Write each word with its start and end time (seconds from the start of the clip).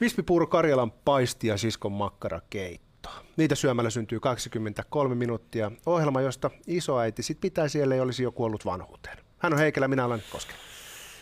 Vispipuuro 0.00 0.46
Karjalan 0.46 0.90
paisti 0.90 1.46
ja 1.46 1.56
siskon 1.56 1.92
makkarakeitto. 1.92 3.10
Niitä 3.36 3.54
syömällä 3.54 3.90
syntyy 3.90 4.20
23 4.20 5.14
minuuttia. 5.14 5.72
Ohjelma, 5.86 6.20
josta 6.20 6.50
isoäiti 6.66 7.22
sit 7.22 7.40
pitäisi, 7.40 7.80
ellei 7.80 8.00
olisi 8.00 8.22
jo 8.22 8.32
kuollut 8.32 8.64
vanhuuteen. 8.64 9.18
Hän 9.38 9.52
on 9.52 9.58
Heikelä, 9.58 9.88
minä 9.88 10.04
olen 10.04 10.22
Koske. 10.32 10.52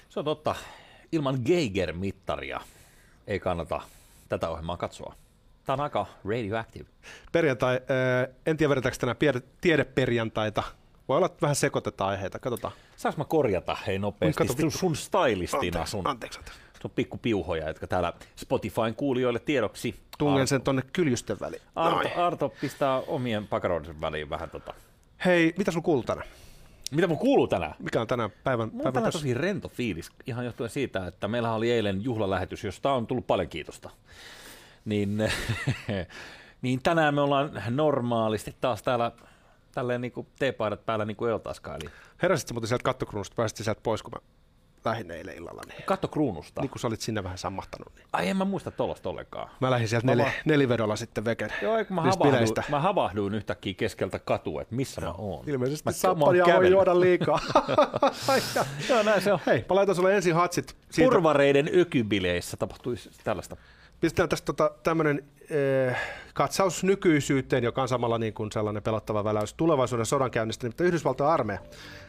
Se 0.08 0.18
on 0.18 0.24
totta. 0.24 0.54
Ilman 1.12 1.38
Geiger-mittaria 1.44 2.60
ei 3.26 3.40
kannata 3.40 3.80
tätä 4.28 4.48
ohjelmaa 4.48 4.76
katsoa. 4.76 5.14
Tämä 5.64 5.74
on 5.74 5.80
aika 5.80 6.06
radioactive. 6.24 6.88
Perjantai, 7.32 7.74
äh, 7.76 8.34
en 8.46 8.56
tiedä 8.56 8.70
vedetäänkö 8.70 8.98
tänään 8.98 9.42
tiedeperjantaita. 9.60 10.62
Voi 11.08 11.16
olla, 11.16 11.26
että 11.26 11.42
vähän 11.42 11.56
sekoitetaan 11.56 12.10
aiheita, 12.10 12.38
katsotaan. 12.38 12.74
Saanko 12.96 13.18
mä 13.18 13.24
korjata 13.24 13.76
hei 13.86 13.98
nopeasti 13.98 14.46
Kato, 14.46 14.70
sun 14.70 14.96
stylistina 14.96 15.60
Anteeksi, 15.60 15.90
sun, 15.90 16.06
anteeksi, 16.06 16.38
anteeksi. 16.38 16.67
Sun 16.82 16.90
pikkupiuhoja, 16.90 17.68
jotka 17.68 17.86
täällä 17.86 18.12
Spotifyn 18.36 18.94
kuulijoille 18.96 19.38
tiedoksi. 19.38 19.94
Tungen 20.18 20.46
sen 20.46 20.62
tonne 20.62 20.82
kyljusten 20.92 21.36
väliin. 21.40 21.62
Arto. 21.74 22.08
Arto 22.16 22.52
pistää 22.60 23.00
omien 23.00 23.46
pakaroidensa 23.46 24.00
väliin 24.00 24.30
vähän 24.30 24.50
tota. 24.50 24.74
Hei, 25.24 25.54
mitä 25.58 25.70
sun 25.70 25.82
kuuluu 25.82 26.02
tänään? 26.02 26.28
Mitä 26.90 27.06
mun 27.06 27.18
kuuluu 27.18 27.48
tänään? 27.48 27.74
Mikä 27.78 28.00
on 28.00 28.06
tänään 28.06 28.30
päivän, 28.44 28.68
Mulla 28.68 28.78
on 28.78 28.82
päivän 28.82 28.92
tänään 28.92 29.08
pössä? 29.12 29.18
tosi 29.18 29.34
rento 29.34 29.68
fiilis, 29.68 30.10
ihan 30.26 30.44
johtuen 30.44 30.70
siitä, 30.70 31.06
että 31.06 31.28
meillä 31.28 31.52
oli 31.52 31.70
eilen 31.70 32.04
juhlalähetys, 32.04 32.64
josta 32.64 32.92
on 32.92 33.06
tullut 33.06 33.26
paljon 33.26 33.48
kiitosta. 33.48 33.90
Niin, 34.84 35.18
niin 36.62 36.80
tänään 36.82 37.14
me 37.14 37.20
ollaan 37.20 37.62
normaalisti 37.70 38.54
taas 38.60 38.82
täällä 38.82 39.12
tälleen 39.74 40.00
niin 40.00 40.12
kuin 40.12 40.26
teepaidat 40.38 40.86
päällä 40.86 41.04
niin 41.04 41.16
kuin 41.16 41.30
Eltaska, 41.30 41.74
eli 41.74 41.90
Heräsitkö 42.22 42.54
muuten 42.54 42.68
sieltä 42.68 42.82
kattokruunusta, 42.82 43.34
pääsitkö 43.36 43.64
sieltä 43.64 43.80
pois, 43.82 44.02
kun 44.02 44.12
mä 44.14 44.20
lähdin 44.84 45.10
eilen 45.10 45.36
illalla, 45.36 45.62
niin, 45.68 45.82
katto 45.86 46.08
kruunusta. 46.08 46.60
niin 46.60 46.70
kun 46.70 46.78
sä 46.80 46.86
olit 46.86 47.00
sinne 47.00 47.24
vähän 47.24 47.38
sammahtanut, 47.38 47.92
niin 47.96 48.06
Ai 48.12 48.28
en 48.28 48.36
mä 48.36 48.44
muista 48.44 48.70
tollasta 48.70 49.08
ollenkaan. 49.08 49.50
mä 49.60 49.70
lähdin 49.70 49.88
sieltä 49.88 50.06
Mä 50.06 50.10
neli, 50.12 50.22
vaan- 50.22 50.32
nelivedolla 50.44 50.96
sitten 50.96 51.24
veken. 51.24 51.50
Joo, 51.62 51.76
eikö 51.78 51.94
mä 51.94 52.00
havahduin, 52.02 52.30
bileistä. 52.32 52.62
mä 52.68 52.80
havahduin 52.80 53.34
yhtäkkiä 53.34 53.74
keskeltä 53.74 54.18
katua, 54.18 54.62
että 54.62 54.74
missä 54.74 55.00
mä 55.00 55.12
oon. 55.18 55.44
Ilmeisesti 55.48 56.06
oon 56.08 56.18
voi 56.20 56.70
juoda 56.70 57.00
liikaa. 57.00 57.40
Joo, 58.88 59.02
näin 59.02 59.22
se 59.22 59.32
on. 59.32 59.38
Hei, 59.46 59.64
mä 59.68 59.74
laitan 59.74 59.94
sulle 59.94 60.16
ensin 60.16 60.34
hatsit. 60.34 60.76
Siitä 60.90 61.08
Purvareiden 61.10 61.70
ökybileissä 61.80 62.56
tapahtuisi 62.56 63.10
tällaista. 63.24 63.56
pistetään 64.00 64.28
tästä 64.28 64.44
tota, 64.46 64.70
tämmöinen 64.82 65.24
eh, 65.50 65.96
katsaus 66.34 66.84
nykyisyyteen, 66.84 67.64
joka 67.64 67.82
on 67.82 67.88
samalla 67.88 68.18
niin 68.18 68.34
kuin 68.34 68.52
sellainen 68.52 68.82
pelottava 68.82 69.24
väläys 69.24 69.54
tulevaisuuden 69.54 70.06
sodankäynnistä. 70.06 70.66
Nimittäin 70.66 70.88
Yhdysvaltojen 70.88 71.32
armeija 71.32 71.60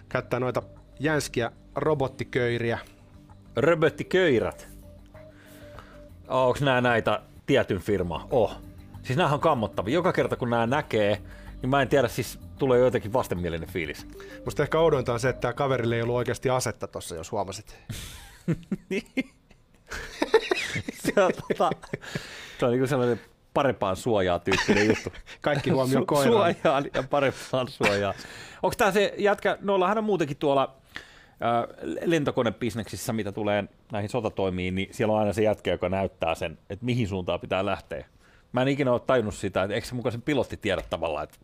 käyttää 0.10 0.40
noita 0.40 0.62
jänskiä 1.00 1.52
robottiköiriä. 1.80 2.80
Röböttiköirät. 3.56 4.68
Onko 6.28 6.60
nämä 6.62 6.82
näitä 6.82 7.22
tietyn 7.46 7.80
firma? 7.80 8.28
Oh. 8.32 8.56
Siis 9.04 9.18
näähän 9.18 9.34
on 9.34 9.40
kammottavia. 9.40 9.94
Joka 9.94 10.14
kerta 10.14 10.36
kun 10.36 10.50
nämä 10.50 10.68
näkee, 10.68 11.22
niin 11.62 11.70
mä 11.70 11.82
en 11.82 11.90
tiedä, 11.90 12.08
siis 12.08 12.40
tulee 12.58 12.80
jotenkin 12.80 13.14
vastenmielinen 13.14 13.70
fiilis. 13.70 14.08
Musta 14.46 14.64
ehkä 14.64 14.80
oudointa 14.80 15.14
on 15.14 15.20
se, 15.20 15.30
että 15.30 15.42
tämä 15.42 15.54
kaverille 15.54 15.96
ei 15.96 16.02
ollut 16.02 16.16
oikeasti 16.16 16.50
asetta 16.50 16.88
tuossa, 16.88 17.16
jos 17.16 17.32
huomasit. 17.32 17.78
se 21.04 21.24
on, 21.24 21.32
tota, 21.48 21.70
se 22.60 22.66
on 22.66 22.72
niin 22.72 22.88
sellainen 22.88 23.22
parempaan 23.54 23.96
suojaa 23.96 24.40
tyyppinen 24.40 24.88
juttu. 24.88 25.14
Kaikki 25.42 25.70
huomio 25.70 26.00
Su- 26.00 26.06
koiraan. 26.06 26.56
Suojaan 26.62 26.86
ja 26.94 27.04
parempaan 27.04 27.68
suojaan. 27.68 28.16
Onko 28.64 28.76
tämä 28.78 28.92
se 28.92 29.14
jätkä, 29.18 29.58
noilla 29.62 29.88
on 29.88 30.04
muutenkin 30.04 30.38
tuolla 30.38 30.79
lentokonebisneksissä, 32.06 33.14
mitä 33.14 33.32
tulee 33.32 33.64
näihin 33.92 34.10
sotatoimiin, 34.10 34.76
niin 34.76 34.88
siellä 34.92 35.14
on 35.14 35.20
aina 35.20 35.34
se 35.34 35.44
jätkä, 35.44 35.72
joka 35.72 35.90
näyttää 35.90 36.36
sen, 36.36 36.58
että 36.70 36.86
mihin 36.86 37.08
suuntaan 37.08 37.40
pitää 37.40 37.66
lähteä. 37.66 38.06
Mä 38.52 38.62
en 38.62 38.68
ikinä 38.68 38.92
ole 38.92 39.00
tajunnut 39.00 39.36
sitä, 39.36 39.64
että 39.64 39.76
eikö 39.76 39.88
se 39.88 39.96
mukaan 39.96 40.12
sen 40.12 40.22
pilotti 40.22 40.58
tiedä 40.58 40.82
tavallaan, 40.90 41.24
että 41.24 41.38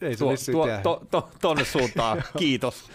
Ei 0.00 0.16
tuo, 0.16 0.34
tuo, 0.52 0.68
to, 0.82 1.06
to, 1.10 1.28
tonne 1.40 1.64
suuntaan, 1.64 2.24
kiitos. 2.38 2.90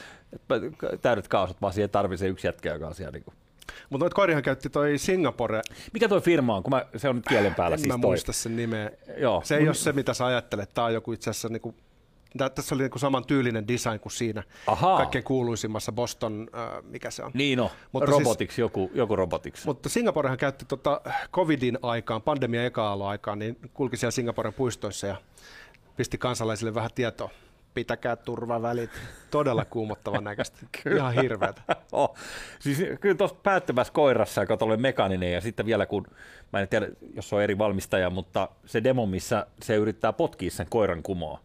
Täydet 1.02 1.28
kaasut, 1.28 1.62
vaan 1.62 1.74
siihen 1.74 1.90
tarvii 1.90 2.18
se 2.18 2.28
yksi 2.28 2.48
jätkä, 2.48 2.74
joka 2.74 2.88
on 2.88 2.96
siellä. 2.96 3.12
Niin 3.12 3.24
kuin. 3.24 3.36
Mutta 3.90 4.04
noita 4.04 4.16
koirihan 4.16 4.44
käytti 4.44 4.70
toi 4.70 4.98
Singapore, 4.98 5.62
Mikä 5.94 6.10
toi 6.10 6.22
firma 6.22 6.56
on, 6.56 6.64
kun 6.64 6.72
mä, 6.72 6.86
se 6.98 7.10
on 7.10 7.16
nyt 7.16 7.26
kielen 7.30 7.56
päällä 7.56 7.76
en 7.76 7.80
siis 7.80 7.88
mä 7.88 7.94
toi. 7.94 8.10
muista 8.10 8.34
sen 8.34 8.56
nimeä. 8.56 8.92
Joo. 9.18 9.42
Se 9.46 9.58
ei 9.58 9.68
ole 9.68 9.74
se, 9.74 9.92
mitä 9.92 10.14
sä 10.14 10.26
ajattelet. 10.26 10.74
Tämä 10.74 10.86
on 10.86 10.94
joku 10.94 11.12
itse 11.12 11.30
asiassa, 11.30 11.50
niinku, 11.50 11.76
tää, 12.38 12.50
tässä 12.50 12.76
oli 12.76 12.84
niinku 12.84 13.00
saman 13.00 13.26
tyylinen 13.26 13.68
design 13.68 14.00
kuin 14.00 14.14
siinä 14.14 14.44
Ahaa. 14.68 14.98
kaikkein 14.98 15.24
kuuluisimmassa 15.24 15.92
Boston, 15.92 16.48
äh, 16.56 16.84
mikä 16.84 17.12
se 17.12 17.24
on. 17.24 17.32
Niin 17.34 17.58
no, 17.58 17.72
Mutta 17.92 18.12
robotiksi, 18.12 18.62
joku, 18.62 18.92
joku 18.94 19.16
robotiksi. 19.16 19.66
Mutta 19.66 19.90
Singaporehan 19.90 20.38
käytti 20.38 20.66
tota 20.66 21.02
covidin 21.32 21.80
aikaan, 21.82 22.22
pandemian 22.22 22.66
eka 22.66 22.94
aikaan, 22.94 23.40
niin 23.40 23.58
kulki 23.74 23.98
siellä 23.98 24.12
Singaporen 24.12 24.54
puistoissa 24.54 25.08
ja 25.08 25.16
pisti 25.98 26.18
kansalaisille 26.18 26.76
vähän 26.76 26.90
tietoa. 26.96 27.30
Pitäkää 27.74 28.16
turvavälit. 28.16 28.90
Todella 29.32 29.66
kuumottavan 29.66 30.24
näköistä. 30.24 30.58
Ihan 30.96 31.14
hirveätä. 31.14 31.62
Oh. 31.92 32.16
Siis 32.60 32.78
kyllä 33.02 33.16
tuossa 33.16 33.38
päättömässä 33.44 33.94
koirassa, 33.94 34.42
joka 34.42 34.58
oli 34.62 34.78
mekaaninen, 34.78 35.32
ja 35.32 35.42
sitten 35.42 35.66
vielä 35.66 35.86
kun, 35.86 36.08
mä 36.54 36.60
en 36.60 36.68
tiedä, 36.68 36.88
jos 37.14 37.34
on 37.34 37.42
eri 37.42 37.58
valmistaja, 37.58 38.10
mutta 38.10 38.50
se 38.66 38.84
demo, 38.84 39.06
missä 39.06 39.48
se 39.62 39.76
yrittää 39.76 40.14
potkia 40.14 40.52
sen 40.52 40.68
koiran 40.70 41.04
kumoa. 41.04 41.40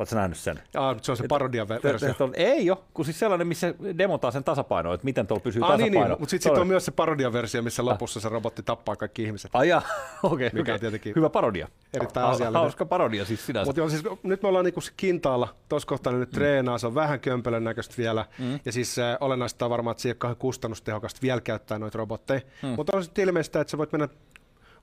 Oletko 0.00 0.16
nähnyt 0.16 0.38
sen? 0.38 0.60
Ah, 0.76 0.96
se 1.02 1.12
on 1.12 1.16
se 1.16 1.24
parodian 1.28 1.68
versio. 1.68 2.08
ei 2.34 2.70
ole, 2.70 2.78
kun 2.94 3.04
siis 3.04 3.18
sellainen, 3.18 3.46
missä 3.46 3.74
demotaan 3.98 4.32
sen 4.32 4.44
tasapainoa, 4.44 4.94
että 4.94 5.04
miten 5.04 5.26
tuolla 5.26 5.42
pysyy 5.42 5.62
Ah, 5.64 5.78
niin, 5.78 5.92
tasapaino. 5.92 6.14
niin. 6.14 6.20
mutta 6.20 6.30
sitten 6.30 6.52
sit 6.52 6.58
on 6.60 6.66
myös 6.66 6.84
se 6.84 6.90
parodian 6.90 7.32
versio, 7.32 7.62
missä 7.62 7.84
lopussa 7.84 8.20
se 8.20 8.28
robotti 8.28 8.62
tappaa 8.62 8.96
kaikki 8.96 9.22
ihmiset. 9.22 9.50
Ai 9.54 9.68
jaa, 9.68 9.82
okei, 10.22 10.50
Mikä 10.52 10.60
okei. 10.62 10.74
on 10.74 10.80
tietenkin 10.80 11.12
Hyvä 11.16 11.30
parodia. 11.30 11.68
erittäin 11.94 12.26
Ha- 12.26 12.32
asiallinen. 12.32 12.60
Hauska 12.60 12.84
parodia 12.86 13.24
siis 13.24 13.46
sinänsä. 13.46 13.68
Mutta 13.68 13.88
siis, 13.88 14.02
nyt 14.22 14.42
me 14.42 14.48
ollaan 14.48 14.64
niinku 14.64 14.80
kintaalla, 14.96 15.48
tuossa 15.68 15.86
kohtaa 15.88 16.12
ne 16.12 16.16
Mm. 16.16 16.20
nyt 16.20 16.30
treenaa, 16.30 16.78
se 16.78 16.86
on 16.86 16.94
vähän 16.94 17.20
kömpelön 17.20 17.64
näköistä 17.64 17.94
vielä, 17.98 18.24
ja 18.64 18.72
siis 18.72 18.98
äh, 18.98 19.16
olennaista 19.20 19.64
on 19.66 19.70
varmaan, 19.70 19.92
että 19.92 20.02
se 20.02 20.08
ei 20.08 20.14
ole 20.24 20.34
kustannustehokasta 20.34 21.18
vielä 21.22 21.40
käyttää 21.40 21.78
noita 21.78 21.98
robotteja, 21.98 22.40
Mm. 22.62 22.68
mutta 22.68 22.96
on 22.96 23.04
sitten 23.04 23.24
ilmeistä, 23.24 23.60
että 23.60 23.70
sä 23.70 23.78
voit 23.78 23.92
mennä 23.92 24.08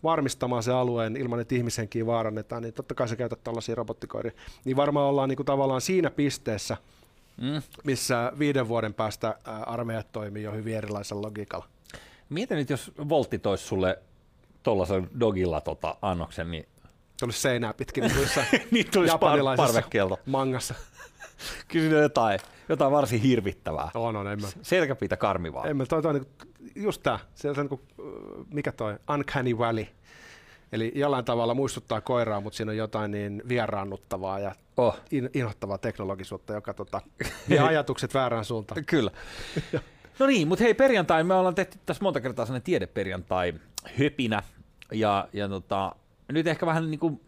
varmistamaan 0.04 0.64
se 0.64 0.72
alueen 0.72 1.18
ilman, 1.18 1.40
että 1.40 1.56
ihmishenkiä 1.56 2.06
vaarannetaan, 2.06 2.62
niin 2.64 2.74
totta 2.74 2.96
kai 2.96 3.08
sä 3.08 3.16
käytät 3.16 3.44
tällaisia 3.44 3.76
robottikoiria. 3.76 4.32
Niin 4.66 4.78
varmaan 4.78 5.06
ollaan 5.06 5.30
niinku 5.30 5.44
tavallaan 5.44 5.82
siinä 5.82 6.10
pisteessä, 6.10 6.78
Mm. 7.42 7.62
missä 7.84 8.32
viiden 8.40 8.68
vuoden 8.68 8.94
päästä 8.94 9.28
ää, 9.46 9.64
armeijat 9.64 10.12
toimii 10.12 10.44
jo 10.44 10.52
hyvin 10.52 10.76
erilaisella 10.78 11.22
logiikalla. 11.22 11.66
Mieti 12.30 12.56
nyt, 12.56 12.70
jos 12.70 12.92
Voltti 13.10 13.40
toisi 13.40 13.64
sulle 13.64 14.00
tuollaisen 14.64 15.10
dogilla 15.20 15.62
tota, 15.62 15.96
annoksen, 16.02 16.52
niin 16.52 16.68
Tulisi 17.20 17.42
seinää 17.42 17.74
pitkin 17.74 18.04
niin 18.04 18.14
kuin 18.16 18.28
niin 18.72 18.86
tulisi 18.92 19.12
par- 19.12 19.16
japanilaisessa 19.16 19.74
parvekkeelta. 19.74 20.18
mangassa. 20.26 20.74
Kyllä 21.68 21.98
jotain, 22.02 22.40
jotain 22.70 22.92
varsin 22.92 23.22
hirvittävää. 23.22 23.92
On, 23.94 24.16
on, 24.16 24.28
en 24.28 24.42
mä. 24.42 24.48
Selkäpiitä 24.62 25.18
karmivaa. 25.18 25.66
En 25.68 25.78
mä, 25.78 25.86
toi, 25.86 26.02
toi, 26.02 26.14
niinku- 26.14 26.32
just 26.76 27.04
tää, 27.04 27.20
se 27.36 27.50
on 27.50 27.56
niinku, 27.56 27.82
äh, 28.00 28.46
mikä 28.54 28.72
toi, 28.72 28.96
uncanny 29.14 29.58
valley. 29.58 29.86
Eli 30.72 30.92
jollain 30.96 31.26
tavalla 31.26 31.54
muistuttaa 31.54 32.02
koiraa, 32.02 32.42
mutta 32.42 32.58
siinä 32.58 32.72
on 32.72 32.78
jotain 32.78 33.12
niin 33.12 33.44
vieraannuttavaa 33.50 34.40
ja 34.40 34.56
Oh, 34.78 35.00
in, 35.12 35.30
inhottavaa 35.34 35.78
teknologisuutta, 35.78 36.54
joka 36.54 36.74
tota, 36.74 37.02
vie 37.50 37.60
ajatukset 37.70 38.14
väärään 38.14 38.46
suuntaan. 38.46 38.86
kyllä. 38.86 39.12
no 40.20 40.26
niin, 40.26 40.48
mutta 40.48 40.64
hei 40.64 40.74
perjantai, 40.74 41.24
me 41.24 41.34
ollaan 41.34 41.56
tehty 41.56 41.80
tässä 41.86 42.04
monta 42.04 42.22
kertaa 42.22 42.46
sellainen 42.46 42.64
tiedeperjantai 42.66 43.54
höpinä. 44.00 44.44
Ja, 44.92 45.28
ja 45.34 45.50
tota, 45.50 45.96
nyt 46.32 46.48
ehkä 46.48 46.66
vähän 46.66 46.92
niin 46.92 47.00
kuin 47.00 47.22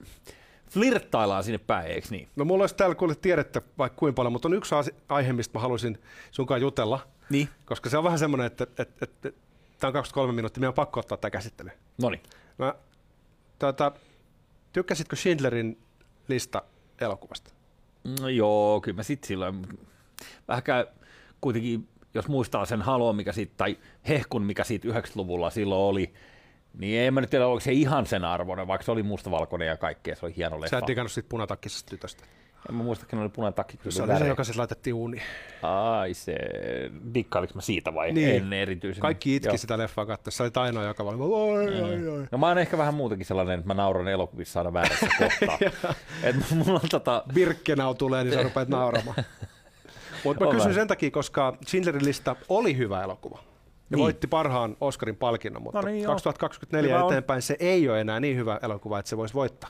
flirttaillaan 0.69 1.44
sinne 1.44 1.57
päin, 1.57 1.88
eikö 1.91 2.07
niin? 2.12 2.28
No 2.35 2.46
mulla 2.46 2.63
olisi 2.63 2.75
täällä 2.75 2.96
kuule 2.96 3.16
tiedettä 3.16 3.62
vaikka 3.78 4.00
kuinka 4.00 4.16
paljon, 4.16 4.34
mutta 4.34 4.47
on 4.47 4.53
yksi 4.53 4.75
aihe, 5.09 5.34
mistä 5.34 5.57
mä 5.57 5.62
haluaisin 5.62 5.97
sunkaan 6.31 6.62
jutella, 6.62 7.00
Niin. 7.30 7.50
koska 7.66 7.90
se 7.90 7.97
on 7.97 8.03
vähän 8.03 8.19
semmoinen, 8.19 8.47
että, 8.47 8.63
että, 8.63 8.81
että, 8.84 9.06
että 9.28 9.31
tämä 9.79 9.90
on 9.90 9.94
23 9.94 10.34
minuuttia, 10.34 10.59
meidän 10.62 10.69
on 10.69 10.74
pakko 10.74 11.00
ottaa 11.00 11.18
tämä 11.18 11.31
käsittely. 11.31 11.70
No 12.02 12.09
niin. 12.09 12.23
Mä, 12.58 12.76
tota, 13.59 13.91
tykkäsitkö 14.73 15.16
Schindlerin 15.16 15.78
lista 16.28 16.61
elokuvasta? 17.02 17.52
No 18.22 18.28
joo, 18.29 18.82
kyllä 18.82 18.96
mä 18.96 19.03
sit 19.03 19.23
silloin 19.23 19.67
vähän 20.47 20.64
kuitenkin, 21.41 21.88
jos 22.14 22.28
muistaa 22.28 22.66
sen 22.66 22.82
halon, 22.82 23.16
mikä 23.16 23.32
siitä, 23.34 23.53
tai 23.58 23.78
hehkun, 24.08 24.44
mikä 24.44 24.64
siitä 24.64 24.88
90-luvulla 24.88 25.49
silloin 25.49 25.82
oli, 25.82 26.14
niin 26.78 27.02
en 27.02 27.14
mä 27.14 27.22
nyt 27.22 27.30
tiedä, 27.30 27.48
oliko 27.48 27.60
se 27.60 27.72
ihan 27.72 28.06
sen 28.06 28.26
arvoinen, 28.26 28.68
vaikka 28.68 28.86
se 28.86 28.92
oli 28.92 29.04
mustavalkoinen 29.04 29.68
ja 29.68 29.78
kaikkea, 29.78 30.16
se 30.16 30.26
oli 30.26 30.36
hieno 30.36 30.56
Sä 30.56 30.62
leffa. 30.62 30.78
et 30.78 30.88
digannut 30.88 31.12
siitä 31.12 31.30
punatakkisesta 31.30 31.90
tytöstä. 31.90 32.24
En 32.70 32.76
mä 32.76 32.84
muista, 32.84 33.04
että 33.06 33.18
oli 33.20 33.30
punainen 33.30 33.54
takki, 33.54 33.80
Se 33.90 34.04
oli 34.04 34.18
se, 34.18 34.28
joka 34.28 34.44
siis 34.44 34.58
laitettiin 34.58 34.94
uuniin. 34.94 35.24
Ai 35.64 36.14
se, 36.14 36.36
dikkailiko 37.14 37.54
mä 37.56 37.62
siitä 37.62 37.94
vai 37.94 38.12
Niin. 38.12 38.36
en 38.36 38.54
erityisen? 38.54 39.02
Kaikki 39.02 39.36
itki 39.36 39.48
Joo. 39.50 39.58
sitä 39.58 39.78
leffaa 39.78 40.06
katsoessa. 40.06 40.38
Se 40.38 40.60
oli 40.60 40.66
ainoa, 40.66 40.84
joka 40.84 41.04
oli, 41.04 41.18
oi, 41.20 41.82
oi, 41.82 42.08
oi. 42.08 42.28
No 42.32 42.38
mä 42.38 42.48
oon 42.48 42.58
ehkä 42.58 42.78
vähän 42.78 42.94
muutenkin 42.94 43.26
sellainen, 43.26 43.60
että 43.60 43.68
mä 43.68 43.74
nauran 43.74 44.08
elokuvissa 44.08 44.60
aina 44.60 44.74
väärässä 44.74 45.08
kohtaa. 45.20 45.94
Et 46.24 46.36
mulla 46.56 46.80
on 46.84 46.90
tota, 46.90 47.24
Birkenau 47.34 47.94
tulee, 47.94 48.24
niin 48.24 48.34
sä 48.34 48.44
rupeat 48.44 48.70
nauramaan. 48.70 49.18
Mutta 50.24 50.46
mä 50.46 50.52
kysyn 50.52 50.74
sen 50.74 50.88
takia, 50.88 51.12
koska 51.12 51.58
Schindlerin 51.68 52.06
lista 52.06 52.36
oli 52.50 52.78
hyvä 52.78 53.04
elokuva. 53.04 53.40
Ja 53.91 53.96
Niin. 53.97 54.03
voitti 54.03 54.28
parhaan 54.28 54.78
Oscarin 54.82 55.16
palkinnon, 55.16 55.64
mutta 55.64 55.82
No 55.82 55.88
niin, 55.88 56.03
joo. 56.03 56.12
2024 56.14 56.94
Hyvä 56.96 57.03
on. 57.06 57.12
eteenpäin 57.12 57.41
se 57.41 57.56
ei 57.59 57.90
ole 57.90 58.02
enää 58.02 58.20
niin 58.20 58.38
hyvä 58.38 58.59
elokuva, 58.64 59.00
että 59.00 59.09
se 59.09 59.18
voisi 59.18 59.34
voittaa. 59.34 59.70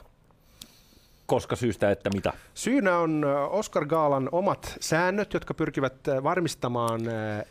Koska 1.26 1.56
syystä, 1.56 1.90
että 1.90 2.10
mitä? 2.14 2.32
Syynä 2.54 2.98
on 2.98 3.24
Oscar 3.50 3.86
Gaalan 3.86 4.28
omat 4.32 4.76
säännöt, 4.80 5.34
jotka 5.34 5.54
pyrkivät 5.54 5.94
varmistamaan 6.22 7.00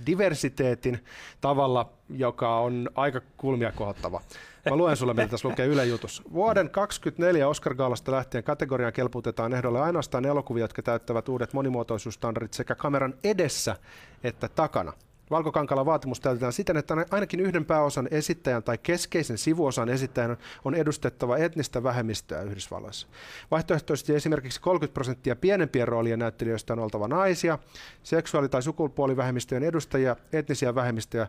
diversiteetin 0.05 1.03
tavalla, 1.41 1.89
joka 2.09 2.57
on 2.59 2.89
aika 2.95 3.21
kulmia 3.37 3.71
kohottava. 3.71 4.21
Mä 4.69 4.75
luen 4.75 4.97
sulle, 4.97 5.13
mitä 5.13 5.27
tässä 5.27 5.47
lukee 5.49 5.65
Yle 5.65 5.85
Jutus. 5.85 6.23
Vuoden 6.33 6.69
2024 6.69 7.47
Oscar 7.47 7.75
Gaalasta 7.75 8.11
lähtien 8.11 8.43
kategoriaan 8.43 8.93
kelpuutetaan 8.93 9.53
ehdolle 9.53 9.81
ainoastaan 9.81 10.25
elokuvia, 10.25 10.63
jotka 10.63 10.81
täyttävät 10.81 11.29
uudet 11.29 11.53
monimuotoisuusstandardit 11.53 12.53
sekä 12.53 12.75
kameran 12.75 13.13
edessä 13.23 13.75
että 14.23 14.47
takana. 14.47 14.93
Valkokankalla 15.31 15.85
vaatimus 15.85 16.19
täytetään 16.19 16.53
siten, 16.53 16.77
että 16.77 17.05
ainakin 17.11 17.39
yhden 17.39 17.65
pääosan 17.65 18.07
esittäjän 18.11 18.63
tai 18.63 18.77
keskeisen 18.77 19.37
sivuosan 19.37 19.89
esittäjän 19.89 20.37
on 20.65 20.75
edustettava 20.75 21.37
etnistä 21.37 21.83
vähemmistöä 21.83 22.41
Yhdysvalloissa. 22.41 23.07
Vaihtoehtoisesti 23.51 24.15
esimerkiksi 24.15 24.61
30 24.61 24.93
prosenttia 24.93 25.35
pienempien 25.35 25.87
roolien 25.87 26.19
näyttelijöistä 26.19 26.73
on 26.73 26.79
oltava 26.79 27.07
naisia, 27.07 27.59
seksuaali- 28.03 28.49
tai 28.49 28.63
sukupuolivähemmistöjen 28.63 29.63
edustajia, 29.63 30.15
etnisiä 30.33 30.75
vähemmistöjä 30.75 31.27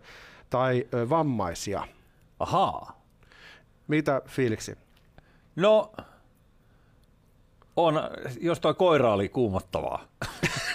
tai 0.51 0.87
vammaisia. 1.11 1.87
Ahaa. 2.39 3.01
Mitä 3.89 4.23
fiiliksi? 4.27 4.79
No, 5.57 5.93
on, 7.77 8.01
jos 8.41 8.61
toi 8.61 8.75
koira 8.75 9.13
oli 9.13 9.29
kuumottavaa. 9.29 10.05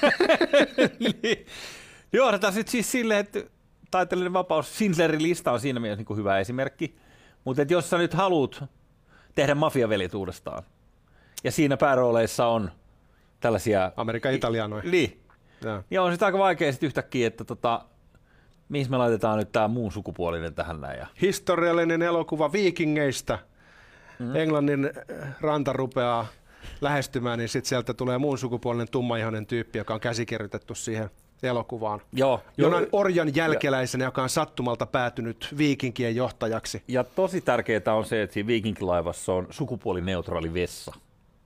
Niin, 2.11 2.17
Johdetaan 2.17 2.53
sitten 2.53 2.71
siis 2.71 2.91
silleen, 2.91 3.19
että 3.19 3.43
taiteellinen 3.91 4.33
vapaus, 4.33 4.75
Schindlerin 4.75 5.23
lista 5.23 5.51
on 5.51 5.59
siinä 5.59 5.79
mielessä 5.79 6.05
niin 6.09 6.17
hyvä 6.17 6.39
esimerkki. 6.39 6.95
Mutta 7.43 7.61
jos 7.69 7.89
sä 7.89 7.97
nyt 7.97 8.13
haluat 8.13 8.63
tehdä 9.35 9.55
mafiavelit 9.55 10.13
uudestaan, 10.13 10.63
ja 11.43 11.51
siinä 11.51 11.77
päärooleissa 11.77 12.47
on 12.47 12.71
tällaisia... 13.39 13.91
Amerikan 13.97 14.33
italianoja. 14.33 14.83
Niin, 14.91 15.23
Joo. 15.61 15.83
ja 15.91 16.03
on 16.03 16.11
sitten 16.11 16.25
aika 16.25 16.37
vaikea 16.37 16.71
sitten 16.71 16.87
yhtäkkiä, 16.87 17.27
että 17.27 17.43
tota, 17.43 17.85
mihin 18.69 18.91
me 18.91 18.97
laitetaan 18.97 19.39
nyt 19.39 19.51
tämä 19.51 19.67
muun 19.67 19.91
sukupuolinen 19.91 20.53
tähän 20.53 20.81
näin. 20.81 20.99
Ja... 20.99 21.07
Historiallinen 21.21 22.01
elokuva 22.01 22.51
viikingeistä. 22.51 23.39
Mm. 24.19 24.35
Englannin 24.35 24.85
äh, 24.85 25.35
ranta 25.41 25.73
rupeaa 25.73 26.27
lähestymään, 26.81 27.39
niin 27.39 27.49
sitten 27.49 27.69
sieltä 27.69 27.93
tulee 27.93 28.17
muun 28.17 28.37
sukupuolinen 28.37 28.91
tummaihoinen 28.91 29.45
tyyppi, 29.45 29.77
joka 29.77 29.93
on 29.93 29.99
käsikirjoitettu 29.99 30.75
siihen 30.75 31.09
elokuvaan. 31.45 32.01
Joo, 32.13 32.41
Jonain 32.57 32.87
orjan 32.91 33.35
jälkeläisenä, 33.35 34.05
joka 34.05 34.23
on 34.23 34.29
sattumalta 34.29 34.85
päätynyt 34.85 35.47
viikinkien 35.57 36.15
johtajaksi. 36.15 36.83
Ja 36.87 37.03
tosi 37.03 37.41
tärkeää 37.41 37.95
on 37.95 38.05
se, 38.05 38.21
että 38.21 38.33
siinä 38.33 38.47
viikinkilaivassa 38.47 39.33
on 39.33 39.47
sukupuolineutraali 39.49 40.53
vessa. 40.53 40.93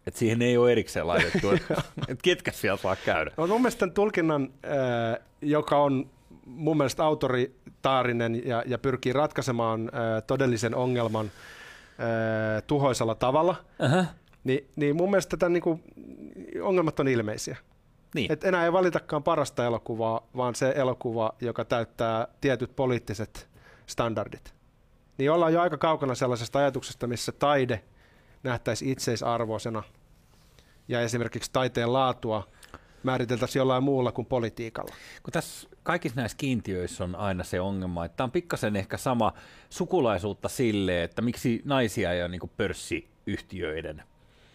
Että 0.07 0.19
siihen 0.19 0.41
ei 0.41 0.57
ole 0.57 0.71
erikseen 0.71 1.07
laitettu, 1.07 1.51
että 1.51 1.83
et 2.07 2.21
ketkä 2.21 2.51
siellä 2.51 2.77
saa 2.77 2.95
käydä. 2.95 3.31
No, 3.37 3.47
mun 3.47 3.61
mielestä 3.61 3.79
tämän 3.79 3.93
tulkinnan, 3.93 4.49
äh, 4.65 5.25
joka 5.41 5.77
on 5.77 6.09
mun 6.45 6.77
mielestä 6.77 7.03
autoritaarinen 7.03 8.47
ja, 8.47 8.63
ja 8.67 8.77
pyrkii 8.77 9.13
ratkaisemaan 9.13 9.81
äh, 9.81 10.23
todellisen 10.27 10.75
ongelman 10.75 11.25
äh, 11.25 12.63
tuhoisalla 12.67 13.15
tavalla, 13.15 13.55
Uh-huh. 13.83 14.05
niin, 14.43 14.67
niin 14.75 14.95
mun 14.95 15.09
mielestä 15.09 15.37
tämän 15.37 15.53
niin 15.53 15.63
kuin, 15.63 15.83
ongelmat 16.61 16.99
on 16.99 17.07
ilmeisiä. 17.07 17.57
Niin. 18.15 18.31
Et 18.31 18.43
enää 18.43 18.65
ei 18.65 18.73
valitakaan 18.73 19.23
parasta 19.23 19.65
elokuvaa, 19.65 20.27
vaan 20.37 20.55
se 20.55 20.73
elokuva, 20.75 21.33
joka 21.41 21.65
täyttää 21.65 22.27
tietyt 22.41 22.75
poliittiset 22.75 23.49
standardit. 23.85 24.53
Niin 25.17 25.31
ollaan 25.31 25.53
jo 25.53 25.61
aika 25.61 25.77
kaukana 25.77 26.15
sellaisesta 26.15 26.59
ajatuksesta, 26.59 27.07
missä 27.07 27.31
taide 27.31 27.83
nähtäisi 28.43 28.91
itseisarvoisena 28.91 29.83
ja 30.87 31.01
esimerkiksi 31.01 31.49
taiteen 31.53 31.93
laatua 31.93 32.47
määriteltäisiin 33.03 33.59
jollain 33.59 33.83
muulla 33.83 34.11
kuin 34.11 34.25
politiikalla. 34.25 34.95
Kun 35.23 35.31
tässä 35.31 35.69
kaikissa 35.83 36.21
näissä 36.21 36.37
kiintiöissä 36.37 37.03
on 37.03 37.15
aina 37.15 37.43
se 37.43 37.61
ongelma, 37.61 38.05
että 38.05 38.15
tämä 38.17 38.25
on 38.25 38.31
pikkasen 38.31 38.75
ehkä 38.75 38.97
sama 38.97 39.33
sukulaisuutta 39.69 40.49
sille, 40.49 41.03
että 41.03 41.21
miksi 41.21 41.61
naisia 41.65 42.13
ei 42.13 42.21
ole 42.21 42.29
niin 42.29 42.51
pörssiyhtiöiden 42.57 44.03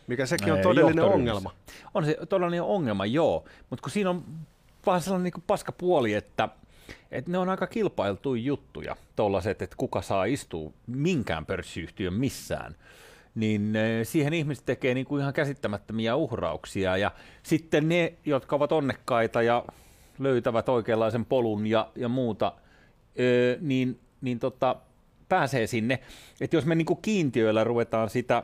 Mikä 0.06 0.26
sekin 0.26 0.52
on 0.52 0.58
todellinen 0.60 1.04
ongelma. 1.04 1.52
On 1.94 2.04
se 2.04 2.18
todellinen 2.28 2.62
ongelma, 2.62 3.06
joo. 3.06 3.44
Mutta 3.70 3.82
kun 3.82 3.90
siinä 3.90 4.10
on 4.10 4.24
vähän 4.86 5.00
sellainen 5.00 5.32
niin 5.34 5.44
paska 5.46 5.72
puoli, 5.72 6.14
että, 6.14 6.48
että 7.10 7.30
ne 7.30 7.38
on 7.38 7.48
aika 7.48 7.66
kilpailtuja 7.66 8.42
juttuja, 8.42 8.96
tuollaiset, 9.16 9.62
että 9.62 9.76
kuka 9.76 10.02
saa 10.02 10.24
istua 10.24 10.72
minkään 10.86 11.46
pörssiyhtiön 11.46 12.14
missään, 12.14 12.76
niin 13.34 13.72
siihen 14.02 14.32
ihmiset 14.32 14.64
tekee 14.66 14.94
niin 14.94 15.06
kuin 15.06 15.20
ihan 15.20 15.32
käsittämättömiä 15.32 16.16
uhrauksia. 16.16 16.96
Ja 16.96 17.10
sitten 17.42 17.88
ne, 17.88 18.14
jotka 18.24 18.56
ovat 18.56 18.72
onnekkaita 18.72 19.42
ja 19.42 19.64
löytävät 20.18 20.68
oikeanlaisen 20.68 21.24
polun 21.24 21.66
ja, 21.66 21.90
ja 21.96 22.08
muuta, 22.08 22.52
niin, 23.60 24.00
niin 24.20 24.38
tota, 24.38 24.76
pääsee 25.28 25.66
sinne. 25.66 25.98
Että 26.40 26.56
jos 26.56 26.66
me 26.66 26.74
niin 26.74 26.86
kuin 26.86 27.02
kiintiöillä 27.02 27.64
ruvetaan 27.64 28.10
sitä 28.10 28.42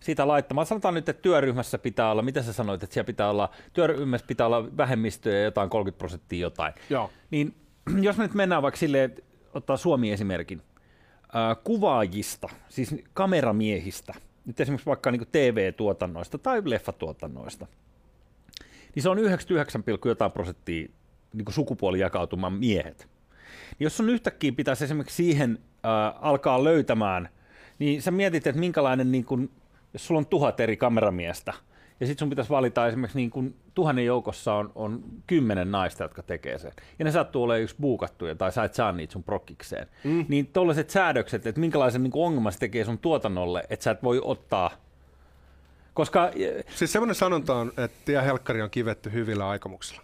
sitä 0.00 0.28
laittamaan. 0.28 0.66
Sanotaan 0.66 0.94
nyt, 0.94 1.08
että 1.08 1.22
työryhmässä 1.22 1.78
pitää 1.78 2.10
olla, 2.10 2.22
mitä 2.22 2.42
sä 2.42 2.52
sanoit, 2.52 2.82
että 2.82 2.94
siellä 2.94 3.06
pitää 3.06 3.30
olla, 3.30 3.50
työryhmässä 3.72 4.26
pitää 4.26 4.46
olla 4.46 4.76
vähemmistöjä 4.76 5.42
jotain 5.42 5.70
30 5.70 5.98
prosenttia 5.98 6.40
jotain. 6.40 6.72
Joo. 6.90 7.10
Niin 7.30 7.54
jos 8.06 8.16
me 8.16 8.22
nyt 8.22 8.34
mennään 8.34 8.62
vaikka 8.62 8.78
silleen, 8.78 9.14
ottaa 9.54 9.76
Suomi-esimerkin, 9.76 10.62
ää, 11.32 11.54
kuvaajista, 11.54 12.48
siis 12.68 12.94
kameramiehistä, 13.12 14.14
nyt 14.46 14.60
esimerkiksi 14.60 14.86
vaikka 14.86 15.10
niin 15.10 15.26
TV-tuotannoista 15.32 16.38
tai 16.38 16.62
leffatuotannoista, 16.64 17.66
niin 18.94 19.02
se 19.02 19.08
on 19.08 19.18
99, 19.18 19.84
jotain 20.04 20.32
prosenttia 20.32 20.88
niin 21.32 21.44
sukupuolijakautuman 21.50 22.52
miehet. 22.52 23.08
Niin 23.78 23.84
jos 23.84 23.96
sun 23.96 24.10
yhtäkkiä 24.10 24.52
pitäisi 24.52 24.84
esimerkiksi 24.84 25.16
siihen 25.16 25.58
ää, 25.82 26.10
alkaa 26.10 26.64
löytämään, 26.64 27.28
niin 27.78 28.02
sä 28.02 28.10
mietit, 28.10 28.46
että 28.46 28.60
minkälainen, 28.60 29.12
niin 29.12 29.24
kun, 29.24 29.50
jos 29.92 30.06
sulla 30.06 30.18
on 30.18 30.26
tuhat 30.26 30.60
eri 30.60 30.76
kameramiestä, 30.76 31.52
ja 32.00 32.06
sitten 32.06 32.18
sun 32.18 32.30
pitäisi 32.30 32.50
valita 32.50 32.86
esimerkiksi 32.86 33.18
niin 33.18 33.30
kun 33.30 33.54
tuhannen 33.74 34.04
joukossa 34.04 34.54
on, 34.54 34.72
on 34.74 35.02
kymmenen 35.26 35.70
naista, 35.70 36.04
jotka 36.04 36.22
tekee 36.22 36.58
sen. 36.58 36.72
Ja 36.98 37.04
ne 37.04 37.10
sattuu 37.10 37.42
olemaan 37.42 37.62
yksi 37.62 37.76
buukattuja, 37.80 38.34
tai 38.34 38.52
sä 38.52 38.64
et 38.64 38.74
saa 38.74 38.92
niitä 38.92 39.12
sun 39.12 39.24
prokkikseen. 39.24 39.86
Mm. 40.04 40.26
Niin 40.28 40.46
tollaiset 40.46 40.90
säädökset, 40.90 41.46
että 41.46 41.60
minkälaisen 41.60 42.02
niin 42.02 42.12
ongelman 42.14 42.52
se 42.52 42.58
tekee 42.58 42.84
sun 42.84 42.98
tuotannolle, 42.98 43.64
että 43.70 43.84
sä 43.84 43.90
et 43.90 44.02
voi 44.02 44.20
ottaa 44.24 44.70
koska 45.98 46.30
Siis 46.74 46.92
semmoinen 46.92 47.14
sanonta 47.14 47.54
on, 47.54 47.68
että 47.68 47.98
tie 48.04 48.24
helkkari 48.24 48.62
on 48.62 48.70
kivetty 48.70 49.12
hyvillä 49.12 49.48
aikomuksilla. 49.48 50.02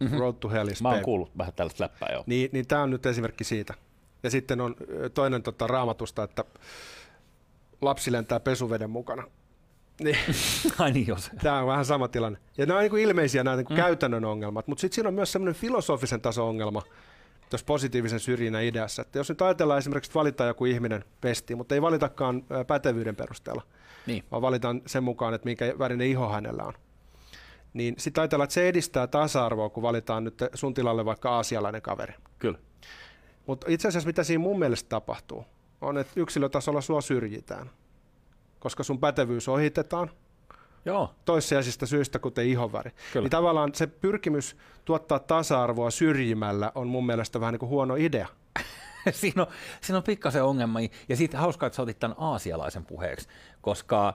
Mm-hmm. 0.00 0.18
Road 0.18 0.34
to 0.34 0.48
hell 0.48 0.68
is 0.68 0.82
mä 0.82 0.88
oon 0.88 1.02
kuullut 1.02 1.38
vähän 1.38 1.52
tällaista 1.52 1.84
läppää 1.84 2.08
jo. 2.12 2.24
Niin, 2.26 2.50
niin 2.52 2.66
tämä 2.66 2.82
on 2.82 2.90
nyt 2.90 3.06
esimerkki 3.06 3.44
siitä. 3.44 3.74
Ja 4.22 4.30
sitten 4.30 4.60
on 4.60 4.76
toinen 5.14 5.42
tota, 5.42 5.66
raamatusta, 5.66 6.22
että 6.22 6.44
lapsi 7.82 8.12
lentää 8.12 8.40
pesuveden 8.40 8.90
mukana. 8.90 9.22
Niin, 10.00 10.16
Ai 10.78 10.92
niin, 10.92 11.06
jos. 11.06 11.30
tämä 11.42 11.60
on 11.60 11.66
vähän 11.66 11.84
sama 11.84 12.08
tilanne. 12.08 12.38
Ja 12.58 12.66
nämä 12.66 12.78
on 12.78 12.82
niin 12.82 12.90
kuin 12.90 13.02
ilmeisiä 13.02 13.44
nämä 13.44 13.56
niin 13.56 13.66
kuin 13.66 13.76
mm. 13.76 13.82
käytännön 13.82 14.24
ongelmat, 14.24 14.66
mutta 14.66 14.80
sitten 14.80 14.94
siinä 14.94 15.08
on 15.08 15.14
myös 15.14 15.32
semmoinen 15.32 15.54
filosofisen 15.60 16.20
tason 16.20 16.48
ongelma 16.48 16.82
tuossa 17.50 17.64
positiivisen 17.66 18.20
syrjinnän 18.20 18.62
ideassa. 18.64 19.02
Että 19.02 19.18
jos 19.18 19.28
nyt 19.28 19.42
ajatellaan 19.42 19.78
esimerkiksi, 19.78 20.08
että 20.08 20.18
valitaan 20.18 20.48
joku 20.48 20.64
ihminen 20.64 21.04
pestiin, 21.20 21.56
mutta 21.56 21.74
ei 21.74 21.82
valitakaan 21.82 22.42
pätevyyden 22.66 23.16
perusteella, 23.16 23.62
Niin. 24.06 24.24
vaan 24.30 24.42
valitaan 24.42 24.82
sen 24.86 25.04
mukaan, 25.04 25.34
että 25.34 25.44
minkä 25.44 25.74
värinen 25.78 26.06
iho 26.06 26.28
hänellä 26.28 26.62
on. 26.64 26.72
Niin 27.74 27.94
sitten 27.98 28.22
ajatellaan, 28.22 28.44
että 28.44 28.54
se 28.54 28.68
edistää 28.68 29.06
tasa-arvoa, 29.06 29.70
kun 29.70 29.82
valitaan 29.82 30.24
nyt 30.24 30.34
sun 30.54 30.74
tilalle 30.74 31.04
vaikka 31.04 31.30
aasialainen 31.30 31.82
kaveri. 31.82 32.14
Kyllä. 32.38 32.58
Mutta 33.46 33.66
itse 33.70 33.88
asiassa 33.88 34.06
mitä 34.06 34.24
siinä 34.24 34.42
mun 34.42 34.58
mielestä 34.58 34.88
tapahtuu, 34.88 35.44
on, 35.80 35.98
että 35.98 36.12
yksilötasolla 36.16 36.80
sua 36.80 37.00
syrjitään, 37.00 37.70
koska 38.58 38.82
sun 38.82 38.98
pätevyys 38.98 39.48
ohitetaan 39.48 40.10
Joo. 40.84 41.14
toissijaisista 41.24 41.86
syistä, 41.86 42.18
kuten 42.18 42.46
ihonväri. 42.46 42.90
Kyllä. 43.12 43.24
Niin 43.24 43.30
tavallaan 43.30 43.74
se 43.74 43.86
pyrkimys 43.86 44.56
tuottaa 44.84 45.18
tasa-arvoa 45.18 45.90
syrjimällä 45.90 46.72
on 46.74 46.86
mun 46.86 47.06
mielestä 47.06 47.40
vähän 47.40 47.52
niin 47.52 47.60
kuin 47.60 47.70
huono 47.70 47.96
idea. 47.96 48.28
siinä, 49.12 49.42
on, 49.42 49.48
siinä 49.80 49.96
on 49.96 50.02
pikkasen 50.02 50.44
ongelma. 50.44 50.80
Ja 51.08 51.16
siitä 51.16 51.38
hauskaa, 51.38 51.66
että 51.66 51.76
sä 51.76 51.82
otit 51.82 51.98
tämän 51.98 52.16
aasialaisen 52.18 52.84
puheeksi, 52.84 53.28
koska 53.60 54.08
ä, 54.08 54.12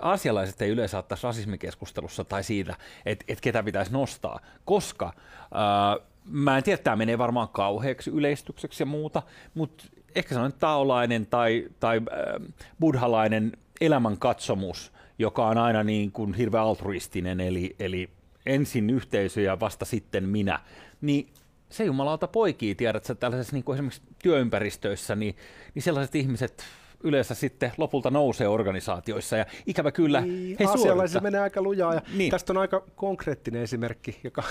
aasialaiset 0.00 0.62
ei 0.62 0.70
yleensä 0.70 0.98
ottaisi 0.98 1.24
rasismikeskustelussa 1.24 2.24
tai 2.24 2.44
siitä, 2.44 2.76
että 3.06 3.24
et 3.28 3.40
ketä 3.40 3.62
pitäisi 3.62 3.92
nostaa, 3.92 4.40
koska 4.64 5.06
ä, 5.06 6.00
mä 6.24 6.56
en 6.56 6.62
tiedä, 6.62 6.82
tämä 6.82 6.96
menee 6.96 7.18
varmaan 7.18 7.48
kauheaksi 7.48 8.10
yleistykseksi 8.10 8.82
ja 8.82 8.86
muuta, 8.86 9.22
mutta 9.54 9.84
ehkä 10.14 10.34
sellainen 10.34 10.58
taolainen 10.58 11.26
tai, 11.26 11.68
tai 11.80 11.96
äh, 11.96 12.52
buddhalainen 12.80 13.52
elämänkatsomus, 13.80 14.92
joka 15.18 15.46
on 15.46 15.58
aina 15.58 15.84
niin 15.84 16.12
kuin 16.12 16.34
hirveän 16.34 16.64
altruistinen, 16.64 17.40
eli, 17.40 17.76
eli 17.78 18.10
ensin 18.46 18.90
yhteisö 18.90 19.40
ja 19.40 19.60
vasta 19.60 19.84
sitten 19.84 20.28
minä, 20.28 20.60
niin 21.00 21.28
se 21.70 21.84
jumalauta 21.84 22.28
poikii, 22.28 22.74
tiedät 22.74 23.04
sä, 23.04 23.14
tällaisessa 23.14 23.56
niin 23.56 23.64
kuin 23.64 23.76
esimerkiksi 23.76 24.02
työympäristöissä, 24.22 25.16
niin, 25.16 25.36
niin 25.74 25.82
sellaiset 25.82 26.14
ihmiset 26.14 26.64
yleensä 27.04 27.34
sitten 27.34 27.72
lopulta 27.76 28.10
nousee 28.10 28.48
organisaatioissa 28.48 29.36
ja 29.36 29.46
ikävä 29.66 29.92
kyllä 29.92 30.20
Niin, 30.20 30.56
he 30.60 30.64
Aasialaiset 30.64 31.22
menee 31.22 31.40
aika 31.40 31.62
lujaa 31.62 31.94
ja 31.94 32.02
Niin. 32.14 32.30
tästä 32.30 32.52
on 32.52 32.56
aika 32.56 32.82
konkreettinen 32.96 33.62
esimerkki, 33.62 34.20
joka 34.24 34.42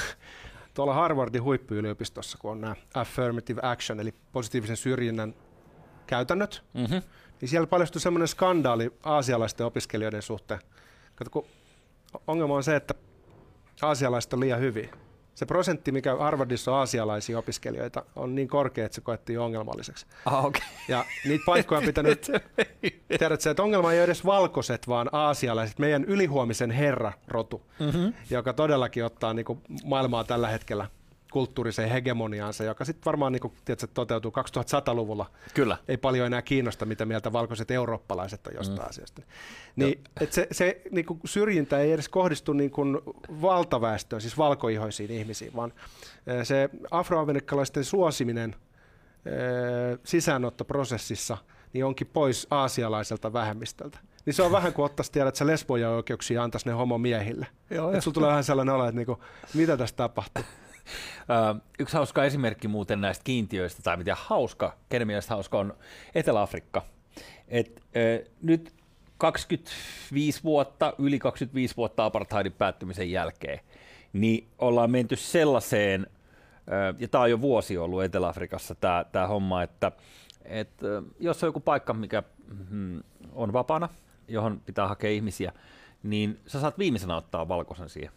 tuolla 0.73 0.93
Harvardin 0.93 1.43
huippuyliopistossa, 1.43 2.37
kun 2.37 2.51
on 2.51 2.61
nämä 2.61 2.75
affirmative 2.93 3.61
action, 3.63 3.99
eli 3.99 4.13
positiivisen 4.31 4.77
syrjinnän 4.77 5.33
käytännöt, 6.07 6.63
Mm-hmm. 6.73 7.01
niin 7.41 7.49
siellä 7.49 7.67
paljastui 7.67 8.01
semmoinen 8.01 8.27
skandaali 8.27 8.93
aasialaisten 9.03 9.65
opiskelijoiden 9.65 10.21
suhteen. 10.21 10.59
Kato, 11.15 11.29
kun 11.31 11.45
ongelma 12.27 12.55
on 12.55 12.63
se, 12.63 12.75
että 12.75 12.93
aasialaiset 13.81 14.33
on 14.33 14.39
liian 14.39 14.59
hyviä. 14.59 14.89
Se 15.35 15.45
prosentti, 15.45 15.91
mikä 15.91 16.15
Harvardissa 16.15 16.71
on 16.71 16.77
aasialaisia 16.77 17.39
opiskelijoita, 17.39 18.05
on 18.15 18.35
niin 18.35 18.47
korkea, 18.47 18.85
että 18.85 18.95
se 18.95 19.01
koettiin 19.01 19.39
ongelmalliseksi. 19.39 20.05
Ah, 20.25 20.45
okay. 20.45 20.61
Ja 20.87 21.05
niitä 21.25 21.43
paikkoja 21.45 21.79
on 21.79 21.85
pitänyt, 21.85 22.27
tiedätkö, 23.19 23.51
että 23.51 23.63
ongelma 23.63 23.91
ei 23.91 23.99
ole 23.99 24.03
edes 24.03 24.25
valkoiset, 24.25 24.87
vaan 24.87 25.09
aasialaiset, 25.11 25.79
meidän 25.79 26.03
ylihuomisen 26.05 26.71
herra 26.71 27.13
rotu, 27.27 27.61
mm-hmm. 27.79 28.13
joka 28.29 28.53
todellakin 28.53 29.05
ottaa 29.05 29.33
niin 29.33 29.45
kuin, 29.45 29.61
maailmaa 29.83 30.23
tällä 30.23 30.47
hetkellä 30.47 30.87
kulttuuriseen 31.37 31.89
hegemoniaansa, 31.89 32.63
joka 32.63 32.85
sitten 32.85 33.05
varmaan 33.05 33.31
niin 33.31 33.41
kuin, 33.41 33.53
tiedätkö, 33.65 33.87
toteutuu 33.93 34.31
2100-luvulla. 34.31 35.25
Kyllä. 35.53 35.77
Ei 35.87 35.97
paljon 35.97 36.27
enää 36.27 36.41
kiinnosta, 36.41 36.85
mitä 36.85 37.05
mieltä 37.05 37.33
valkoiset 37.33 37.71
eurooppalaiset 37.71 38.47
on 38.47 38.53
jostain 38.55 38.79
mm. 38.79 38.89
asiasta. 38.89 39.21
Niin, 39.75 40.03
et 40.21 40.33
se 40.33 40.47
se 40.51 40.81
niin 40.91 41.05
kuin 41.05 41.19
syrjintä 41.25 41.79
ei 41.79 41.91
edes 41.91 42.09
kohdistu 42.09 42.53
niin 42.53 42.71
kuin 42.71 42.97
valtaväestöön, 43.41 44.21
siis 44.21 44.37
valkoihoisiin 44.37 45.11
ihmisiin, 45.11 45.55
vaan 45.55 45.73
eh, 46.27 46.45
se 46.45 46.69
afroamerikkalaisten 46.91 47.83
suosiminen 47.83 48.55
eh, 49.25 49.99
sisäänottoprosessissa 50.03 51.37
niin 51.73 51.85
onkin 51.85 52.07
pois 52.07 52.47
aasialaiselta 52.51 53.33
vähemmistöltä. 53.33 53.99
Niin 54.25 54.33
se 54.33 54.43
on 54.43 54.51
vähän 54.51 54.73
kuin 54.73 54.85
ottaisi 54.85 55.11
tiedä, 55.11 55.27
että 55.27 55.37
se 55.37 55.47
lesboja 55.47 55.89
oikeuksia 55.89 56.43
antaisi 56.43 56.67
ne 56.67 56.73
homomiehille. 56.73 57.47
Joo, 57.69 57.91
Et 57.91 58.03
sulla 58.03 58.13
tulee 58.13 58.29
vähän 58.29 58.43
sellainen 58.43 58.75
olo, 58.75 58.85
että 58.85 58.95
niinku, 58.95 59.23
mitä 59.53 59.77
tässä 59.77 59.95
tapahtuu. 59.95 60.43
Yksi 61.79 61.97
hauska 61.97 62.25
esimerkki 62.25 62.67
muuten 62.67 63.01
näistä 63.01 63.23
kiintiöistä, 63.23 63.81
tai 63.81 63.97
mitä 63.97 64.15
hauska, 64.19 64.77
kenen 64.89 65.07
mielestä 65.07 65.33
hauska 65.33 65.59
on 65.59 65.73
Etelä-Afrikka. 66.15 66.81
Et, 67.47 67.83
ö, 67.95 68.25
nyt 68.41 68.73
25 69.17 70.43
vuotta, 70.43 70.93
yli 70.99 71.19
25 71.19 71.77
vuotta 71.77 72.05
apartheidin 72.05 72.53
päättymisen 72.53 73.11
jälkeen, 73.11 73.59
niin 74.13 74.47
ollaan 74.59 74.91
menty 74.91 75.15
sellaiseen, 75.15 76.07
ja 76.99 77.07
tämä 77.07 77.21
on 77.21 77.29
jo 77.29 77.41
vuosi 77.41 77.77
ollut 77.77 78.03
Etelä-Afrikassa 78.03 78.75
tämä, 78.75 79.05
tämä 79.11 79.27
homma, 79.27 79.63
että 79.63 79.91
et, 80.45 80.83
ö, 80.83 81.01
jos 81.19 81.43
on 81.43 81.47
joku 81.47 81.59
paikka, 81.59 81.93
mikä 81.93 82.23
mm, 82.69 83.03
on 83.33 83.53
vapaana, 83.53 83.89
johon 84.27 84.61
pitää 84.65 84.87
hakea 84.87 85.11
ihmisiä, 85.11 85.51
niin 86.03 86.39
sä 86.47 86.61
saat 86.61 86.79
viimeisenä 86.79 87.15
ottaa 87.15 87.47
valkoisen 87.47 87.89
siihen. 87.89 88.11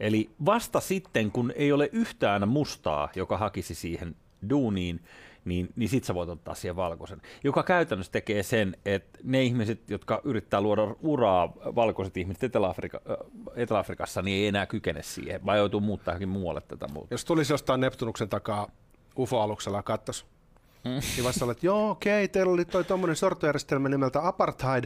Eli 0.00 0.30
vasta 0.44 0.80
sitten, 0.80 1.30
kun 1.30 1.52
ei 1.56 1.72
ole 1.72 1.88
yhtään 1.92 2.48
mustaa, 2.48 3.08
joka 3.16 3.38
hakisi 3.38 3.74
siihen 3.74 4.16
duuniin, 4.50 5.00
niin, 5.44 5.68
niin 5.76 5.88
sit 5.88 6.04
sä 6.04 6.14
voit 6.14 6.28
ottaa 6.28 6.54
siihen 6.54 6.76
valkoisen. 6.76 7.22
Joka 7.44 7.62
käytännössä 7.62 8.12
tekee 8.12 8.42
sen, 8.42 8.76
että 8.84 9.18
ne 9.22 9.42
ihmiset, 9.42 9.90
jotka 9.90 10.20
yrittää 10.24 10.60
luoda 10.60 10.82
uraa, 11.00 11.52
valkoiset 11.74 12.16
ihmiset 12.16 12.44
Etelä-Afrika, 12.44 13.00
äh, 13.10 13.16
Etelä-Afrikassa, 13.56 14.22
niin 14.22 14.36
ei 14.42 14.46
enää 14.46 14.66
kykene 14.66 15.02
siihen, 15.02 15.46
vaan 15.46 15.58
joutuu 15.58 15.80
muuttaa 15.80 16.12
johonkin 16.12 16.28
muualle 16.28 16.60
tätä 16.60 16.88
muuta. 16.88 17.14
Jos 17.14 17.24
tulisi 17.24 17.52
jostain 17.52 17.80
Neptunuksen 17.80 18.28
takaa 18.28 18.70
UFO-aluksella 19.18 19.78
ja 19.78 19.82
kattos, 19.82 20.26
Mm. 20.84 20.90
niin 20.90 21.24
vasta 21.24 21.44
olet, 21.44 21.62
joo 21.62 21.90
okei, 21.90 22.28
teillä 22.28 22.52
oli 22.52 22.64
toi 22.64 22.84
tommonen 22.84 23.16
sortojärjestelmä 23.16 23.88
nimeltä 23.88 24.26
Apartheid, 24.28 24.84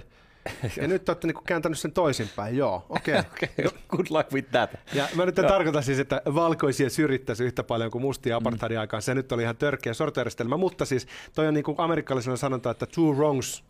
ja 0.77 0.89
nyt 0.89 1.05
te 1.05 1.11
olette 1.13 1.27
niinku 1.27 1.43
kääntänyt 1.47 1.79
sen 1.79 1.93
toisinpäin, 1.93 2.57
joo, 2.57 2.87
okei. 2.89 3.19
Okay, 3.33 3.71
good 3.89 4.07
luck 4.11 4.33
with 4.33 4.51
that. 4.51 4.71
Ja 4.95 5.09
mä 5.15 5.27
nyt 5.27 5.39
en 5.39 5.43
Joo. 5.43 5.53
tarkoita 5.53 5.83
siis, 5.83 5.99
että 5.99 6.23
valkoisia 6.35 6.91
syrjittäisi 6.91 7.45
yhtä 7.45 7.63
paljon 7.63 7.91
kuin 7.91 8.03
mustia 8.03 8.41
Mm. 8.41 8.47
apartheidin 8.47 8.79
aikaan. 8.79 9.03
Se 9.03 9.15
nyt 9.15 9.33
oli 9.33 9.43
ihan 9.43 9.57
törkeä 9.57 9.95
sortojärjestelmä, 9.95 10.57
mutta 10.57 10.85
siis 10.85 11.07
toi 11.35 11.49
on 11.49 11.55
niin 11.55 11.65
kuin 11.65 11.75
amerikkalaisena 11.81 12.37
sanonta, 12.37 12.71
että 12.71 12.87
two 12.87 13.13
wrongs 13.13 13.65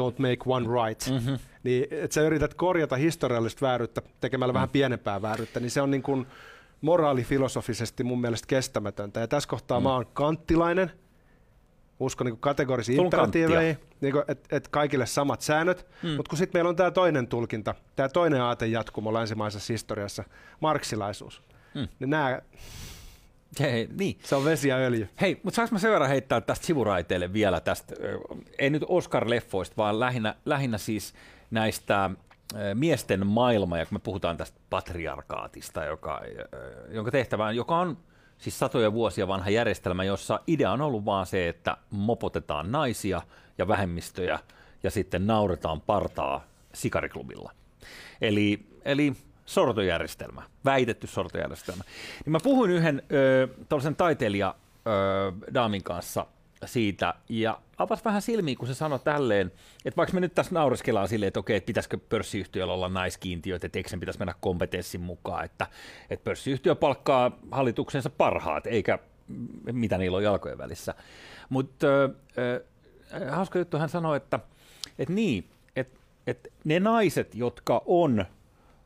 don't 0.00 0.18
make 0.18 0.38
one 0.46 0.66
right. 0.86 1.10
Mm-hmm. 1.10 1.38
Niin, 1.62 1.86
että 1.90 2.14
sä 2.14 2.22
yrität 2.22 2.54
korjata 2.54 2.96
historiallista 2.96 3.66
vääryyttä 3.66 4.02
tekemällä 4.20 4.52
Mm. 4.52 4.54
vähän 4.54 4.68
pienempää 4.68 5.22
vääryyttä, 5.22 5.60
niin 5.60 5.70
se 5.70 5.80
on 5.82 5.90
niin 5.90 6.02
kuin 6.02 6.26
moraalifilosofisesti 6.80 8.04
mun 8.04 8.20
mielestä 8.20 8.46
kestämätöntä. 8.46 9.20
Ja 9.20 9.28
tässä 9.28 9.48
kohtaa 9.48 9.80
mm. 9.80 9.84
mä 9.84 9.94
oon 9.94 10.06
kanttilainen, 10.12 10.90
uskon 12.00 12.26
niin 12.26 12.38
kategorisiin 12.38 13.00
imperatiiveihin, 13.00 13.78
niin 14.00 14.14
että 14.28 14.56
et 14.56 14.68
kaikille 14.68 15.06
samat 15.06 15.40
säännöt, 15.40 15.86
mm. 16.02 16.10
mutta 16.10 16.28
kun 16.28 16.38
sitten 16.38 16.58
meillä 16.58 16.68
on 16.68 16.76
tämä 16.76 16.90
toinen 16.90 17.26
tulkinta, 17.26 17.74
tämä 17.96 18.08
toinen 18.08 18.40
aatejatkumo 18.42 19.14
länsimaisessa 19.14 19.72
historiassa, 19.72 20.24
marksilaisuus, 20.60 21.42
Mm. 21.74 21.88
niin 21.98 22.10
nää, 22.10 22.42
Hei, 23.60 23.88
niin. 23.98 24.18
se 24.22 24.34
on 24.34 24.44
vesi 24.44 24.68
ja 24.68 24.76
öljy. 24.76 25.08
Hei, 25.20 25.40
mutta 25.42 25.56
saanko 25.56 25.74
mä 25.74 25.78
sen 25.78 25.92
verran 25.92 26.08
heittää 26.08 26.40
tästä 26.40 26.66
sivuraiteille 26.66 27.32
vielä 27.32 27.60
tästä, 27.60 27.94
ei 28.58 28.70
nyt 28.70 28.82
Oscar-leffoista, 28.82 29.74
vaan 29.76 30.00
lähinnä, 30.00 30.34
lähinnä 30.44 30.78
siis 30.78 31.14
näistä 31.50 32.10
miesten 32.74 33.26
maailma, 33.26 33.78
ja 33.78 33.86
kun 33.86 33.94
me 33.94 34.00
puhutaan 34.00 34.36
tästä 34.36 34.60
patriarkaatista, 34.70 35.84
joka, 35.84 36.22
jonka 36.88 37.10
tehtävä 37.10 37.46
on, 37.46 37.56
joka 37.56 37.76
on 37.76 37.96
siis 38.38 38.58
satoja 38.58 38.92
vuosia 38.92 39.28
vanha 39.28 39.50
järjestelmä, 39.50 40.04
jossa 40.04 40.40
idea 40.46 40.72
on 40.72 40.80
ollut 40.80 41.04
vaan 41.04 41.26
se, 41.26 41.48
että 41.48 41.76
mopotetaan 41.90 42.72
naisia 42.72 43.22
ja 43.58 43.68
vähemmistöjä 43.68 44.38
ja 44.82 44.90
sitten 44.90 45.26
nauretaan 45.26 45.80
partaa 45.80 46.44
sikariklubilla. 46.72 47.52
Eli, 48.20 48.66
eli 48.84 49.12
sortojärjestelmä, 49.46 50.42
väitetty 50.64 51.06
sortojärjestelmä. 51.06 51.84
Niin 52.24 52.32
mä 52.32 52.38
puhuin 52.42 52.70
yhden 52.70 53.02
ö, 53.12 53.48
taiteilija 53.96 54.54
daamin 55.54 55.82
kanssa 55.82 56.26
siitä, 56.64 57.14
ja 57.28 57.60
avasi 57.78 58.04
vähän 58.04 58.22
silmiä, 58.22 58.56
kun 58.56 58.68
se 58.68 58.74
sanoi 58.74 58.98
tälleen, 58.98 59.52
että 59.84 59.96
vaikka 59.96 60.14
me 60.14 60.20
nyt 60.20 60.34
tässä 60.34 60.54
naureskellaan 60.54 61.08
silleen, 61.08 61.28
että 61.28 61.40
okei, 61.40 61.56
että 61.56 61.66
pitäisikö 61.66 61.98
pörssiyhtiöllä 62.08 62.74
olla 62.74 62.88
naiskiintiöitä, 62.88 63.66
että 63.66 63.78
eikö 63.78 63.88
sen 63.88 64.00
pitäisi 64.00 64.18
mennä 64.18 64.34
kompetenssin 64.40 65.00
mukaan, 65.00 65.44
että, 65.44 65.66
että 66.10 66.24
pörssiyhtiö 66.24 66.74
palkkaa 66.74 67.38
hallituksensa 67.50 68.10
parhaat, 68.10 68.66
eikä 68.66 68.98
mitä 69.72 69.98
niillä 69.98 70.16
on 70.16 70.24
jalkojen 70.24 70.58
välissä. 70.58 70.94
Mutta 71.48 71.86
hauska 73.30 73.58
juttu, 73.58 73.78
hän 73.78 73.88
sanoi, 73.88 74.16
että, 74.16 74.40
että 74.98 75.14
niin, 75.14 75.48
että, 75.76 76.00
että 76.26 76.48
ne 76.64 76.80
naiset, 76.80 77.34
jotka 77.34 77.82
on 77.86 78.24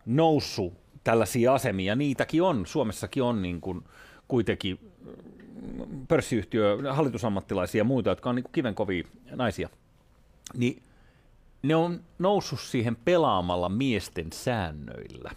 noussut 0.06 0.74
tällaisia 1.04 1.54
asemia, 1.54 1.96
niitäkin 1.96 2.42
on, 2.42 2.66
Suomessakin 2.66 3.22
on 3.22 3.42
niin 3.42 3.60
kuin 3.60 3.84
kuitenkin 4.28 4.78
pörssiyhtiö, 6.08 6.78
hallitusammattilaisia 6.92 7.80
ja 7.80 7.84
muita, 7.84 8.10
jotka 8.10 8.30
on 8.30 8.36
niin 8.36 8.44
kivenkovia 8.52 9.04
naisia, 9.30 9.68
niin 10.54 10.82
ne 11.62 11.74
on 11.76 12.00
noussut 12.18 12.60
siihen 12.60 12.96
pelaamalla 12.96 13.68
miesten 13.68 14.32
säännöillä. 14.32 15.30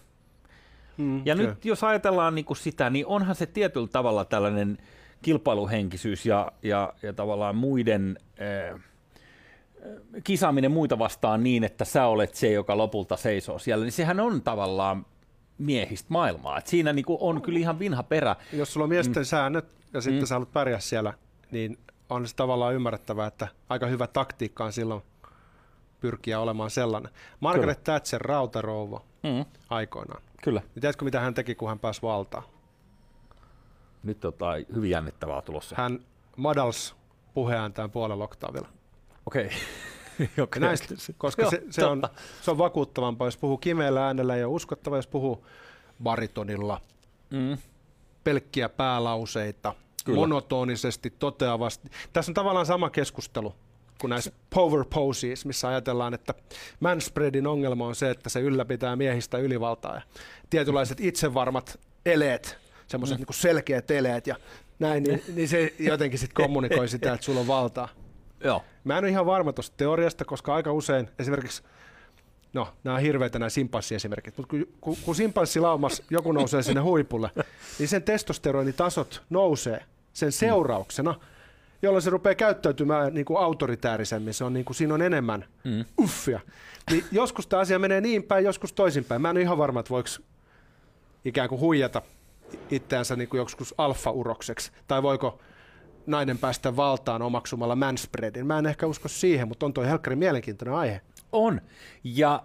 Mm, 0.97 1.21
Ja 1.25 1.35
kyllä. 1.35 1.49
nyt 1.49 1.65
jos 1.65 1.83
ajatellaan 1.83 2.35
niin 2.35 2.45
kuin 2.45 2.57
sitä, 2.57 2.89
niin 2.89 3.05
onhan 3.05 3.35
se 3.35 3.45
tietyllä 3.45 3.87
tavalla 3.87 4.25
tällainen 4.25 4.77
kilpailuhenkisyys 5.21 6.25
ja, 6.25 6.51
ja, 6.63 6.93
ja 7.03 7.13
tavallaan 7.13 7.55
muiden 7.55 8.17
äh, 8.41 8.81
kisaaminen 10.23 10.71
muita 10.71 10.99
vastaan 10.99 11.43
niin, 11.43 11.63
että 11.63 11.85
sä 11.85 12.05
olet 12.05 12.35
se, 12.35 12.51
joka 12.51 12.77
lopulta 12.77 13.17
seisoo 13.17 13.59
siellä, 13.59 13.85
niin 13.85 13.91
sehän 13.91 14.19
on 14.19 14.41
tavallaan 14.41 15.05
miehistä 15.65 16.07
maailmaa. 16.09 16.57
Et 16.57 16.67
siinä 16.67 16.93
niin 16.93 17.05
kuin 17.05 17.17
on 17.21 17.41
kyllä 17.41 17.59
ihan 17.59 17.79
vinha 17.79 18.03
perä. 18.03 18.35
Jos 18.53 18.73
sulla 18.73 18.83
on 18.83 18.89
miesten 18.89 19.21
mm. 19.21 19.25
säännöt 19.25 19.65
ja 19.93 20.01
sitten 20.01 20.21
Mm. 20.21 20.25
sä 20.27 20.35
haluat 20.35 20.53
pärjää 20.53 20.79
siellä, 20.79 21.13
niin 21.51 21.77
on 22.09 22.27
se 22.27 22.35
tavallaan 22.35 22.73
ymmärrettävää, 22.73 23.27
että 23.27 23.47
aika 23.69 23.85
hyvä 23.85 24.07
taktiikka 24.07 24.65
on 24.65 24.73
silloin 24.73 25.01
pyrkiä 25.99 26.39
olemaan 26.39 26.69
sellainen. 26.69 27.11
Margaret 27.39 27.77
Kyllä. 27.79 27.83
Thatcher, 27.83 28.21
rautarouva 28.21 29.01
Mm, 29.23 29.45
aikoinaan. 29.69 30.21
kyllä. 30.43 30.59
Niin 30.59 30.81
tiedätkö, 30.81 31.05
mitä 31.05 31.19
hän 31.19 31.33
teki, 31.33 31.55
kun 31.55 31.69
hän 31.69 31.79
pääsi 31.79 32.01
valtaan? 32.01 32.43
Nyt 34.03 34.19
tota, 34.19 34.45
hyvin 34.75 34.89
jännittävää 34.89 35.41
tulossa. 35.41 35.75
Hän 35.77 35.99
madals 36.37 36.95
puheääntään 37.33 37.91
puolella 37.91 38.23
oktaavilla. 38.23 38.67
Okei. 39.25 39.45
Ja 39.45 39.51
Okay. 40.43 40.59
näistä, 40.59 40.95
koska 41.17 41.49
se, 41.49 41.63
se, 41.69 41.85
on, 41.85 42.03
se 42.41 42.51
on 42.51 42.57
vakuuttavampaa, 42.57 43.27
jos 43.27 43.37
puhuu 43.37 43.57
kimeällä 43.57 44.05
äänellä 44.05 44.35
ja 44.35 44.49
uskottava, 44.49 44.95
jos 44.95 45.07
puhuu 45.07 45.45
baritonilla, 46.03 46.81
Mm, 47.31 47.57
pelkkiä 48.23 48.69
päälauseita, 48.69 49.71
Kyllä. 49.71 49.87
Kyllä. 50.05 50.19
monotonisesti, 50.19 51.09
toteavasti. 51.09 51.89
Tässä 52.13 52.29
on 52.29 52.33
tavallaan 52.33 52.65
sama 52.65 52.89
keskustelu 52.89 53.55
kuin 54.01 54.09
näissä 54.09 54.31
power 54.49 54.85
poses, 54.93 55.45
missä 55.45 55.67
ajatellaan, 55.67 56.13
että 56.13 56.33
manspreadin 56.79 57.47
ongelma 57.47 57.87
on 57.87 57.95
se, 57.95 58.09
että 58.09 58.29
se 58.29 58.39
ylläpitää 58.39 58.95
miehistä 58.95 59.37
ylivaltaa 59.37 59.95
ja 59.95 60.01
tietynlaiset 60.49 60.99
itsevarmat 60.99 61.79
eleet, 62.05 62.57
semmoiset 62.87 63.17
mm. 63.17 63.25
niin 63.27 63.33
selkeät 63.33 63.91
eleet 63.91 64.27
ja 64.27 64.35
näin, 64.79 65.03
niin, 65.03 65.23
niin 65.35 65.47
se 65.47 65.73
jotenkin 65.79 66.19
sitten 66.19 66.43
kommunikoi 66.45 66.87
sitä, 66.87 67.13
että 67.13 67.25
sulla 67.25 67.39
on 67.39 67.47
valtaa. 67.47 67.89
Joo. 68.43 68.63
Mä 68.83 68.97
en 68.97 69.03
ole 69.03 69.09
ihan 69.09 69.25
varma 69.25 69.53
tuosta 69.53 69.77
teoriasta, 69.77 70.25
koska 70.25 70.55
aika 70.55 70.73
usein 70.73 71.09
esimerkiksi, 71.19 71.63
no 72.53 72.67
nämä 72.83 72.95
on 72.95 73.01
hirveitä 73.01 73.39
nämä 73.39 73.49
simpanssiesimerkit, 73.49 74.37
mutta 74.37 74.49
kun, 74.49 74.67
kun, 74.81 74.97
kun 75.05 75.15
simpassilaumas 75.15 76.03
joku 76.09 76.31
nousee 76.31 76.63
sinne 76.63 76.81
huipulle, 76.81 77.31
niin 77.79 77.87
sen 77.87 78.03
testosteronitasot 78.03 79.23
nousee 79.29 79.85
sen 80.13 80.31
seurauksena, 80.31 81.15
jolloin 81.81 82.01
se 82.01 82.09
rupeaa 82.09 82.35
käyttäytymään 82.35 83.13
niin 83.13 83.25
kuin 83.25 83.39
autoritäärisemmin, 83.39 84.33
se 84.33 84.43
on 84.43 84.53
niin 84.53 84.65
kuin, 84.65 84.75
siinä 84.75 84.93
on 84.93 85.01
enemmän 85.01 85.45
mm. 85.63 85.85
uffia. 85.99 86.39
Niin 86.91 87.05
joskus 87.11 87.47
tämä 87.47 87.59
asia 87.61 87.79
menee 87.79 88.01
niin 88.01 88.23
päin, 88.23 88.45
joskus 88.45 88.73
toisinpäin. 88.73 89.21
Mä 89.21 89.29
en 89.29 89.37
ole 89.37 89.41
ihan 89.41 89.57
varma, 89.57 89.79
että 89.79 89.89
voiko 89.89 90.09
ikään 91.25 91.49
kuin 91.49 91.61
huijata 91.61 92.01
itseänsä 92.71 93.15
niin 93.15 93.29
kuin 93.29 93.39
joskus 93.39 93.75
alfa-urokseksi, 93.77 94.71
tai 94.87 95.03
voiko 95.03 95.39
nainen 96.07 96.37
päästä 96.37 96.75
valtaan 96.75 97.21
omaksumalla 97.21 97.75
manspreadin. 97.75 98.47
Mä 98.47 98.59
en 98.59 98.65
ehkä 98.65 98.87
usko 98.87 99.07
siihen, 99.07 99.47
mutta 99.47 99.65
on 99.65 99.73
toi 99.73 99.87
helkkari 99.87 100.15
mielenkiintoinen 100.15 100.75
aihe. 100.75 101.01
On. 101.31 101.61
Ja 102.03 102.43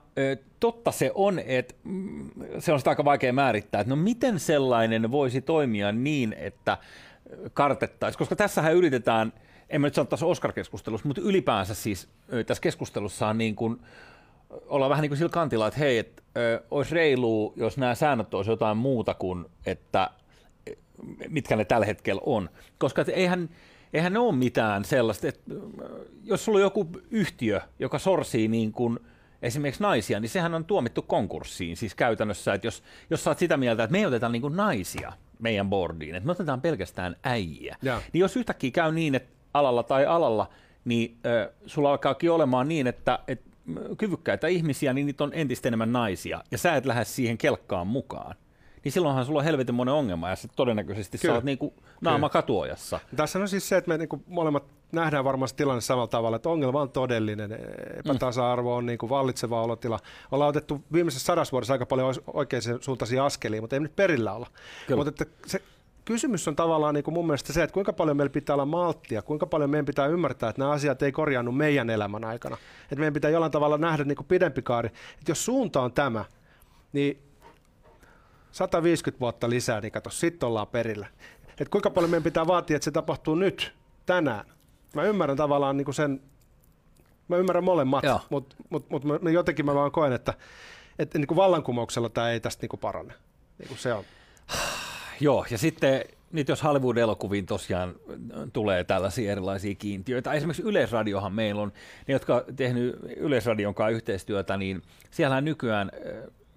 totta 0.61 0.93
se 0.93 1.13
on, 1.15 1.39
että 1.39 1.75
mm, 1.85 2.31
se 2.59 2.73
on 2.73 2.79
sitä 2.81 2.91
aika 2.91 3.05
vaikea 3.05 3.33
määrittää, 3.33 3.81
että 3.81 3.91
no 3.91 3.97
miten 3.97 4.41
sellainen 4.41 5.11
voisi 5.11 5.41
toimia 5.41 5.93
niin, 5.93 6.33
että 6.39 6.79
kartettaisiin, 7.53 8.19
koska 8.19 8.37
tässähän 8.37 8.75
yritetään, 8.75 9.33
en 9.71 9.81
mä 9.81 9.87
nyt 9.87 9.95
sano 9.95 10.05
tässä 10.05 10.27
Oscar-keskustelussa, 10.27 11.07
mutta 11.07 11.23
ylipäänsä 11.23 11.75
siis 11.75 12.09
tässä 12.47 12.63
keskustelussa 12.63 13.29
on 13.29 13.39
niin 13.39 13.57
kuin, 13.57 13.81
ollaan 14.67 14.91
vähän 14.91 15.03
niin 15.03 15.11
kuin 15.11 15.19
sillä 15.19 15.31
kantilla, 15.31 15.67
että 15.67 15.81
hei, 15.81 15.99
että 15.99 16.23
olisi 16.71 16.95
reilu, 16.95 17.53
jos 17.57 17.79
nämä 17.79 17.95
säännöt 17.95 18.35
olisi 18.35 18.51
jotain 18.51 18.77
muuta 18.77 19.15
kuin, 19.15 19.47
että 19.67 20.11
mitkä 21.29 21.57
ne 21.57 21.65
tällä 21.65 21.87
hetkellä 21.87 22.23
on. 22.27 22.51
Koska 22.79 23.05
eihän, 23.13 23.49
eihän 23.93 24.13
ne 24.13 24.19
ole 24.19 24.35
mitään 24.35 24.85
sellaista, 24.85 25.29
että 25.29 25.55
jos 26.25 26.45
sulla 26.45 26.59
on 26.59 26.63
joku 26.63 26.89
yhtiö, 27.11 27.61
joka 27.79 27.99
sorsii 27.99 28.49
niin 28.49 28.73
kuin 28.73 28.99
esimerkiksi 29.43 29.83
naisia, 29.83 30.21
niin 30.21 30.29
sehän 30.29 30.55
on 30.55 30.65
tuomittu 30.65 31.03
konkurssiin. 31.03 31.77
Siis 31.77 31.95
käytännössä, 31.95 32.55
että 32.55 32.67
jos, 32.67 32.83
jos 33.11 33.25
sä 33.25 33.31
oot 33.31 33.39
sitä 33.39 33.57
mieltä, 33.57 33.85
että 33.85 33.93
me 33.93 33.99
ei 33.99 34.07
oteta 34.07 34.29
niin 34.29 34.43
kuin 34.43 34.57
naisia 34.57 35.13
meidän 35.39 35.71
boardiin, 35.71 36.15
että 36.15 36.27
me 36.27 36.33
otetaan 36.33 36.61
pelkästään 36.61 37.17
äijä, 37.25 37.77
ja. 37.83 38.03
niin 38.13 38.21
jos 38.21 38.37
yhtäkkiä 38.37 38.71
käy 38.71 38.93
niin, 38.93 39.15
että 39.15 39.33
alalla 39.55 39.83
tai 39.83 40.07
alalla, 40.07 40.49
niin 40.85 41.17
äh, 41.27 41.55
sulla 41.67 41.91
alkaakin 41.91 42.31
olemaan 42.31 42.69
niin, 42.69 42.87
että, 42.87 43.19
että 43.29 43.51
kyvykkäitä 43.99 44.47
ihmisiä, 44.47 44.93
niin 44.93 45.07
niitä 45.07 45.25
on 45.25 45.31
entistä 45.35 45.69
enemmän 45.69 45.93
naisia, 45.93 46.43
ja 46.51 46.59
sä 46.59 46.77
et 46.77 46.87
lähde 46.87 47.05
siihen 47.05 47.39
kelkkaan 47.39 47.87
mukaan 47.87 48.37
niin 48.87 48.93
silloinhan 48.93 49.27
sulla 49.27 49.39
on 49.39 49.45
helvetin 49.45 49.75
monen 49.75 49.95
ongelma, 49.95 50.29
ja 50.29 50.37
sitten 50.37 50.57
todennäköisesti 50.57 51.19
Kyllä. 51.19 51.33
sä 51.33 51.37
oot 51.37 51.45
niin 51.45 51.59
kuin 51.59 51.75
naama 52.01 52.29
Kyllä. 52.29 52.33
katuojassa. 52.33 53.01
Tässä 53.17 53.39
on 53.39 53.49
siis 53.49 53.69
se, 53.69 53.77
että 53.77 53.89
me 53.89 53.99
niin 53.99 54.09
kuin 54.09 54.25
molemmat 54.27 54.65
nähdään 54.93 55.25
varmasti 55.25 55.57
tilanne 55.57 55.81
samalla 55.81 56.07
tavalla, 56.07 56.37
että 56.37 56.49
ongelma 56.49 56.81
on 56.81 56.91
todellinen, 56.91 57.59
epätasa-arvo 57.97 58.77
on 58.77 58.87
niin 58.87 58.99
kuin 58.99 59.11
vallitseva 59.11 59.63
olotila. 59.63 59.99
Ollaan 60.33 60.49
otettu 60.49 60.85
viimeisessä 60.93 61.27
sadassa 61.27 61.53
vuodessa 61.53 61.73
aika 61.73 61.87
paljon 61.87 62.15
oikein 62.27 62.63
suuntaisia 62.81 63.27
askelia, 63.27 63.61
mutta 63.61 63.77
ei 63.77 63.81
nyt 63.81 63.97
perillä 63.97 64.33
olla. 64.33 64.47
Mutta 64.97 65.11
että 65.11 65.25
se 65.47 65.63
kysymys 66.05 66.49
on 66.49 66.57
tavallaan 66.57 66.95
niin 66.95 67.05
kuin 67.05 67.15
mun 67.15 67.27
mielestä 67.27 67.53
se, 67.53 67.63
että 67.63 67.75
kuinka 67.75 67.93
paljon 67.93 68.17
meillä 68.17 68.33
pitää 68.33 68.55
olla 68.55 68.67
malttia, 68.67 69.23
kuinka 69.23 69.47
paljon 69.47 69.71
meidän 69.71 69.87
pitää 69.87 70.07
ymmärtää, 70.07 70.49
että 70.51 70.63
nämä 70.63 70.73
asiat 70.73 71.03
ei 71.03 71.13
korjaannu 71.13 71.53
meidän 71.53 71.91
elämän 71.91 72.25
aikana. 72.25 72.57
Että 72.83 72.97
meidän 72.97 73.15
pitää 73.15 73.31
jollain 73.31 73.53
tavalla 73.53 73.79
nähdä 73.79 74.05
niin 74.05 74.17
kuin 74.17 74.27
pidempi 74.27 74.63
kaari. 74.63 74.89
Että 75.19 75.31
jos 75.31 75.45
suunta 75.45 75.81
on 75.81 75.93
tämä, 75.93 76.25
niin 76.93 77.26
150 78.57 79.21
vuotta 79.21 79.51
lisää, 79.51 79.81
niin 79.81 79.93
kato, 79.93 80.11
sitten 80.11 80.47
ollaan 80.47 80.67
perillä. 80.67 81.07
Et 81.61 81.69
kuinka 81.69 81.91
paljon 81.91 82.11
meidän 82.11 82.23
pitää 82.23 82.47
vaatia, 82.47 82.77
että 82.77 82.85
se 82.85 82.91
tapahtuu 82.91 83.35
nyt, 83.35 83.75
tänään. 84.07 84.45
Mä 84.95 85.03
ymmärrän 85.03 85.37
tavallaan 85.37 85.77
niin 85.77 85.95
sen, 85.95 86.21
mä 87.29 87.37
ymmärrän 87.37 87.65
molemmat, 87.65 88.05
mutta 88.31 88.57
mut, 88.71 88.91
mut, 88.91 89.05
mut 89.05 89.33
jotenkin 89.33 89.67
mä 89.67 89.75
vaan 89.75 89.91
koen, 89.91 90.13
että, 90.13 90.35
että 90.99 91.19
niin 91.19 91.27
kuin 91.27 91.37
vallankumouksella 91.37 92.09
tämä 92.09 92.31
ei 92.31 92.41
tästä 92.41 92.63
niin 92.63 92.69
kuin 92.69 92.81
parane. 92.81 93.15
Niin 93.59 93.69
kuin 93.69 93.79
se 93.79 93.93
on. 93.93 94.05
Joo, 95.21 95.47
ja 95.51 95.59
sitten 95.59 96.05
nyt 96.33 96.49
jos 96.49 96.63
Hollywood-elokuviin 96.63 97.47
tosiaan 97.47 97.95
tulee 98.53 98.85
tällaisia 98.85 99.33
erilaisia 99.33 99.75
kiintiöitä, 99.75 100.33
esimerkiksi 100.33 100.63
Yleisradiohan 100.63 101.33
meillä 101.33 101.63
on, 101.63 101.73
ne 102.09 102.13
jotka 102.13 102.45
tehnyt 102.57 102.97
Yleisradion 103.17 103.75
kanssa 103.75 103.97
yhteistyötä, 103.97 104.57
niin 104.57 104.83
siellä 105.11 105.41
nykyään 105.41 105.91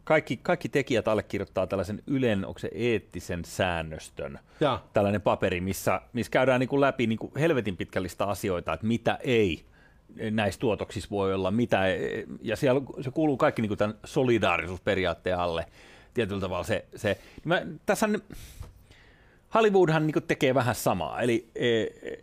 kaikki, 0.10 0.38
kaikki 0.38 0.70
tekijät 0.70 1.08
allekirjoittaa 1.08 1.68
tällaisen 1.68 2.04
Ylen, 2.08 2.46
onko 2.46 2.60
se 2.60 2.70
eettisen 2.74 3.46
säännöstön, 3.46 4.40
ja. 4.60 4.80
tällainen 4.94 5.22
paperi, 5.22 5.62
missä, 5.62 6.02
missä 6.14 6.32
käydään 6.32 6.60
niin 6.60 6.70
kuin 6.70 6.82
läpi 6.82 7.08
niin 7.08 7.20
kuin 7.20 7.32
helvetin 7.40 7.78
pitkällistä 7.78 8.26
asioita, 8.26 8.74
että 8.74 8.88
mitä 8.88 9.18
ei 9.24 9.66
näissä 10.32 10.60
tuotoksissa 10.60 11.10
voi 11.10 11.34
olla, 11.34 11.52
mitä, 11.52 11.82
ja 12.42 12.56
siellä 12.56 12.82
se 13.02 13.12
kuuluu 13.12 13.38
kaikki 13.38 13.62
niin 13.62 13.70
kuin 13.70 13.78
tämän 13.78 13.96
solidaarisuusperiaatteen 14.06 15.38
alle 15.38 15.66
tietyllä 16.14 16.42
tavalla 16.42 16.64
se, 16.64 16.86
se 16.96 17.18
mä, 17.46 17.62
tässä 17.86 18.06
on, 18.06 18.20
Hollywoodhan 19.54 20.08
niin 20.08 20.24
tekee 20.28 20.56
vähän 20.56 20.76
samaa, 20.76 21.22
eli 21.22 21.50
e, 21.56 21.82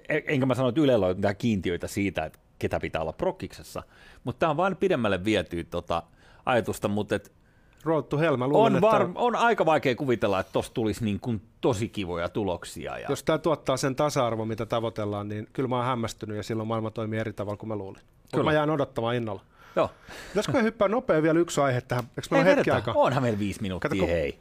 e, 0.08 0.22
enkä 0.26 0.46
mä 0.46 0.54
sano, 0.54 0.68
että 0.68 0.80
Ylellä 0.80 1.06
on 1.06 1.16
mitään 1.16 1.36
kiintiöitä 1.36 1.86
siitä, 1.86 2.24
että 2.24 2.38
ketä 2.58 2.80
pitää 2.80 3.00
olla 3.02 3.12
prokkiksessa, 3.12 3.82
mutta 4.24 4.38
tämä 4.38 4.50
on 4.50 4.56
vain 4.56 4.76
pidemmälle 4.76 5.24
vietyä 5.24 5.64
tota 5.64 6.02
ajatusta, 6.46 6.88
mutta 6.88 7.14
et 7.14 7.36
Road 7.84 8.18
Helma. 8.18 8.48
Luulen, 8.48 8.74
on, 8.74 8.80
var, 8.80 9.02
että... 9.02 9.18
on 9.18 9.36
aika 9.36 9.66
vaikea 9.66 9.94
kuvitella, 9.94 10.40
että 10.40 10.52
tuossa 10.52 10.74
tulisi 10.74 11.04
niin 11.04 11.20
kuin 11.20 11.42
tosi 11.60 11.88
kivoja 11.88 12.28
tuloksia. 12.28 12.98
Ja... 12.98 13.06
Jos 13.08 13.22
tämä 13.22 13.38
tuottaa 13.38 13.76
sen 13.76 13.96
tasa-arvo, 13.96 14.44
mitä 14.44 14.66
tavoitellaan, 14.66 15.28
niin 15.28 15.48
kyllä 15.52 15.68
mä 15.68 15.76
oon 15.76 15.84
hämmästynyt 15.84 16.36
ja 16.36 16.42
silloin 16.42 16.66
maailma 16.66 16.90
toimii 16.90 17.18
eri 17.18 17.32
tavalla 17.32 17.56
kuin 17.56 17.68
mä 17.68 17.76
luulin. 17.76 18.02
Mutta 18.22 18.42
mä 18.42 18.52
jään 18.52 18.70
odottamaan 18.70 19.14
innolla. 19.14 19.40
Joo. 19.76 19.90
Pitäisikö 20.28 20.62
hyppää 20.62 20.88
nopea 20.88 21.22
vielä 21.22 21.38
yksi 21.38 21.60
aihe 21.60 21.80
tähän? 21.80 22.04
Eikö 22.04 22.28
meillä 22.30 22.54
hetki 22.54 22.70
aikaa? 22.70 22.94
Onhan 22.94 23.22
meillä 23.22 23.38
viisi 23.38 23.62
minuuttia, 23.62 23.90
Kato, 23.90 24.06
hei. 24.06 24.38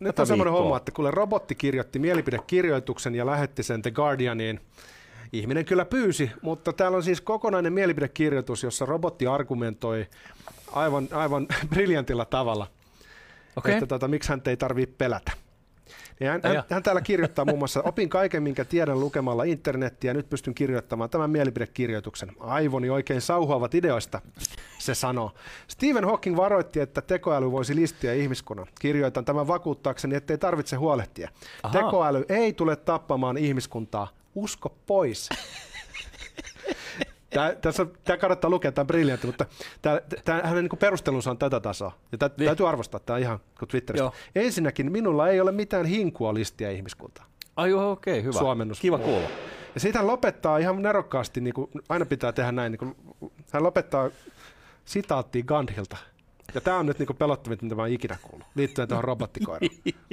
Nyt 0.00 0.18
on 0.18 0.26
semmoinen 0.26 0.52
homma, 0.52 0.76
että 0.76 0.92
kun 0.92 1.14
robotti 1.14 1.54
kirjoitti 1.54 1.98
mielipidekirjoituksen 1.98 3.14
ja 3.14 3.26
lähetti 3.26 3.62
sen 3.62 3.82
The 3.82 3.90
Guardianiin, 3.90 4.60
ihminen 5.32 5.64
kyllä 5.64 5.84
pyysi, 5.84 6.30
mutta 6.42 6.72
täällä 6.72 6.96
on 6.96 7.02
siis 7.02 7.20
kokonainen 7.20 7.72
mielipidekirjoitus, 7.72 8.62
jossa 8.62 8.86
robotti 8.86 9.26
argumentoi 9.26 10.06
aivan, 10.72 11.08
aivan 11.12 11.46
briljantilla 11.70 12.24
tavalla 12.24 12.66
okay. 13.56 13.72
että 13.72 13.86
tota, 13.86 14.08
miksi 14.08 14.28
hän 14.28 14.42
ei 14.46 14.56
tarvitse 14.56 14.94
pelätä. 14.98 15.32
Ja 16.20 16.32
hän, 16.32 16.40
hän, 16.44 16.62
hän 16.70 16.82
täällä 16.82 17.00
kirjoittaa 17.00 17.44
muun 17.50 17.58
muassa, 17.58 17.82
opin 17.82 18.08
kaiken, 18.08 18.42
minkä 18.42 18.64
tiedän 18.64 19.00
lukemalla 19.00 19.44
internettiä, 19.44 20.14
nyt 20.14 20.30
pystyn 20.30 20.54
kirjoittamaan 20.54 21.10
tämän 21.10 21.30
mielipidekirjoituksen. 21.30 22.32
Aivoni 22.40 22.90
oikein 22.90 23.20
sauhuavat 23.20 23.74
ideoista, 23.74 24.20
se 24.78 24.94
sanoo. 24.94 25.32
Stephen 25.68 26.04
Hawking 26.04 26.36
varoitti, 26.36 26.80
että 26.80 27.02
tekoäly 27.02 27.50
voisi 27.52 27.76
listiä 27.76 28.12
ihmiskunnan. 28.12 28.66
Kirjoitan 28.80 29.24
tämän 29.24 29.46
vakuuttaakseni, 29.46 30.16
ettei 30.16 30.38
tarvitse 30.38 30.76
huolehtia. 30.76 31.30
Aha. 31.62 31.78
Tekoäly 31.78 32.24
ei 32.28 32.52
tule 32.52 32.76
tappamaan 32.76 33.38
ihmiskuntaa. 33.38 34.08
Usko 34.34 34.76
pois. 34.86 35.28
Tämä, 37.30 37.54
tässä, 37.54 37.86
tämä 38.04 38.16
kannattaa 38.16 38.50
lukea, 38.50 38.72
tämä 38.72 38.82
on 38.82 38.86
briljantti, 38.86 39.26
mutta 39.26 39.46
tämä, 39.82 40.00
tämä, 40.24 40.40
hänen 40.44 40.64
niin 40.64 40.78
perustelunsa 40.78 41.30
on 41.30 41.38
tätä 41.38 41.60
tasoa. 41.60 41.92
Ja 42.12 42.18
tämä, 42.18 42.30
niin. 42.36 42.46
täytyy 42.46 42.68
arvostaa 42.68 43.00
tämä 43.00 43.18
ihan 43.18 43.38
kuin 43.58 43.68
Twitteristä. 43.68 44.04
Joo. 44.04 44.12
Ensinnäkin 44.34 44.92
minulla 44.92 45.28
ei 45.28 45.40
ole 45.40 45.52
mitään 45.52 45.86
hinkua 45.86 46.34
listiä 46.34 46.70
ihmiskuntaa. 46.70 47.24
Ai 47.56 47.72
okei, 47.72 48.12
okay, 48.12 48.22
hyvä. 48.22 48.38
Suomennus. 48.38 48.80
Kiva 48.80 48.98
kuulla. 48.98 49.28
Ja 49.74 49.80
siitä 49.80 49.98
hän 49.98 50.06
lopettaa 50.06 50.58
ihan 50.58 50.82
nerokkaasti, 50.82 51.40
niin 51.40 51.54
kuin 51.54 51.70
aina 51.88 52.06
pitää 52.06 52.32
tehdä 52.32 52.52
näin, 52.52 52.72
niin 52.72 52.78
kuin, 52.78 52.96
hän 53.50 53.62
lopettaa 53.62 54.10
sitaattiin 54.84 55.44
Gandhilta. 55.48 55.96
Ja 56.54 56.60
tämä 56.60 56.78
on 56.78 56.86
nyt 56.86 56.98
niin 56.98 57.16
pelottavin, 57.18 57.58
mitä 57.62 57.74
mä 57.74 57.82
oon 57.82 57.90
ikinä 57.90 58.16
kuullut, 58.22 58.46
liittyen 58.54 58.88
tuohon 58.88 59.04
robottikoiraan. 59.04 59.70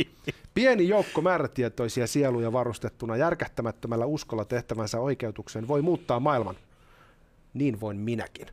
Pieni 0.54 0.88
joukko 0.88 1.22
määrätietoisia 1.22 2.08
sieluja 2.08 2.54
varustettuna 2.54 3.18
järkähtämättömällä 3.18 4.06
uskolla 4.06 4.46
tehtävänsä 4.46 5.00
oikeutukseen 5.00 5.68
voi 5.68 5.82
muuttaa 5.82 6.20
maailman 6.20 6.56
niin 7.54 7.80
voin 7.80 7.98
minäkin. 7.98 8.48